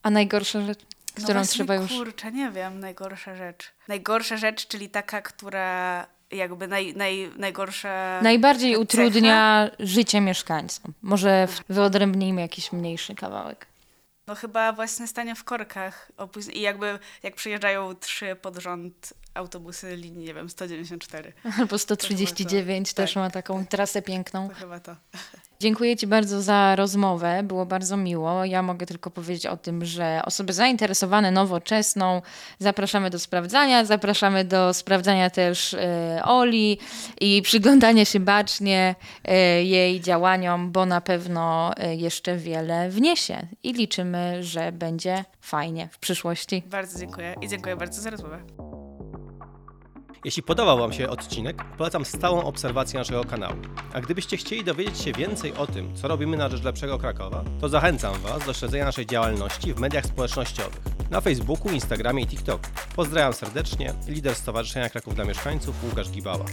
A 0.04 0.10
najgorsza 0.10 0.62
rzecz, 0.62 0.80
No 0.80 1.23
którą 1.23 1.39
właśnie, 1.39 1.54
trzeba 1.54 1.75
już... 1.75 1.91
Kurczę, 1.91 2.32
nie 2.32 2.51
wiem, 2.51 2.80
najgorsza 2.80 3.36
rzecz. 3.36 3.71
Najgorsza 3.88 4.38
rzecz, 4.38 4.67
czyli 4.67 4.89
taka, 4.89 5.21
która 5.21 6.08
jakby 6.32 6.67
naj, 6.67 6.95
naj, 6.95 7.32
najgorsza... 7.38 8.19
Najbardziej 8.21 8.71
cecha? 8.71 8.82
utrudnia 8.82 9.69
życie 9.80 10.21
mieszkańcom. 10.21 10.93
Może 11.01 11.47
wyodrębnijmy 11.69 12.41
jakiś 12.41 12.71
mniejszy 12.71 13.15
kawałek. 13.15 13.71
No 14.32 14.36
chyba 14.36 14.74
właśnie 14.74 15.08
stanie 15.08 15.36
w 15.36 15.44
korkach. 15.44 16.12
I 16.54 16.62
jakby 16.62 17.00
jak 17.24 17.36
przyjeżdżają 17.36 17.96
trzy 17.96 18.36
pod 18.36 18.58
rząd 18.58 19.13
autobusy 19.34 19.96
linii, 19.96 20.26
nie 20.28 20.34
wiem, 20.34 20.50
194. 20.50 21.34
Albo 21.60 21.78
139 21.78 22.94
też 22.94 23.13
Tak, 23.13 23.24
ma 23.24 23.30
taką 23.30 23.65
trasę 23.65 24.02
piękną. 24.02 24.50
To 24.50 24.56
chyba 24.56 24.80
to. 24.80 24.96
Dziękuję 25.62 25.97
Ci 25.97 26.08
bardzo 26.08 26.41
za 26.41 26.76
rozmowę. 26.76 27.43
Było 27.43 27.65
bardzo 27.65 27.97
miło. 27.97 28.45
Ja 28.45 28.62
mogę 28.62 28.86
tylko 28.86 29.12
powiedzieć 29.12 29.45
o 29.45 29.58
tym, 29.58 29.86
że 29.86 30.21
osoby 30.26 30.54
zainteresowane 30.54 31.32
nowoczesną 31.32 32.21
zapraszamy 32.60 33.10
do 33.10 33.19
sprawdzania. 33.19 33.86
Zapraszamy 33.86 34.45
do 34.45 34.74
sprawdzania 34.74 35.30
też 35.30 35.74
e, 35.74 36.21
Oli 36.24 36.78
i 37.21 37.41
przyglądania 37.41 38.06
się 38.06 38.19
bacznie 38.19 38.95
e, 39.26 39.63
jej 39.63 40.02
działaniom, 40.02 40.71
bo 40.71 40.86
na 40.86 41.02
pewno 41.02 41.71
e, 41.78 41.95
jeszcze 41.95 42.38
wiele 42.38 42.89
wniesie 42.89 43.47
i 43.63 43.74
liczymy, 43.74 44.43
że 44.43 44.71
będzie 44.71 45.26
fajnie 45.41 45.89
w 45.91 46.00
przyszłości. 46.00 46.63
Bardzo 46.65 47.00
dziękuję 47.00 47.36
i 47.41 47.47
dziękuję 47.47 47.76
bardzo 47.76 48.02
za 48.02 48.10
rozmowę. 48.10 48.71
Jeśli 50.26 50.44
podobał 50.44 50.78
Wam 50.78 50.94
się 50.94 51.10
odcinek, 51.10 51.64
polecam 51.78 52.06
stałą 52.06 52.44
obserwację 52.44 53.00
naszego 53.00 53.24
kanału. 53.24 53.56
A 53.94 54.02
gdybyście 54.02 54.38
chcieli 54.38 54.64
dowiedzieć 54.64 54.98
się 54.98 55.12
więcej 55.12 55.54
o 55.54 55.68
tym, 55.68 55.96
co 55.96 56.08
robimy 56.08 56.38
na 56.38 56.50
rzecz 56.50 56.64
lepszego 56.64 56.98
Krakowa, 56.98 57.44
to 57.62 57.70
zachęcam 57.70 58.14
Was 58.22 58.46
do 58.46 58.54
śledzenia 58.54 58.86
naszej 58.86 59.06
działalności 59.06 59.74
w 59.74 59.80
mediach 59.80 60.06
społecznościowych 60.06 60.82
na 61.10 61.22
Facebooku, 61.22 61.72
Instagramie 61.72 62.24
i 62.24 62.28
TikToku. 62.28 62.66
Pozdrawiam 62.96 63.34
serdecznie, 63.34 63.94
lider 64.08 64.36
Stowarzyszenia 64.36 64.90
Kraków 64.90 65.16
dla 65.16 65.26
Mieszkańców 65.26 65.84
Łukasz 65.84 66.10
Gibała. 66.10 66.46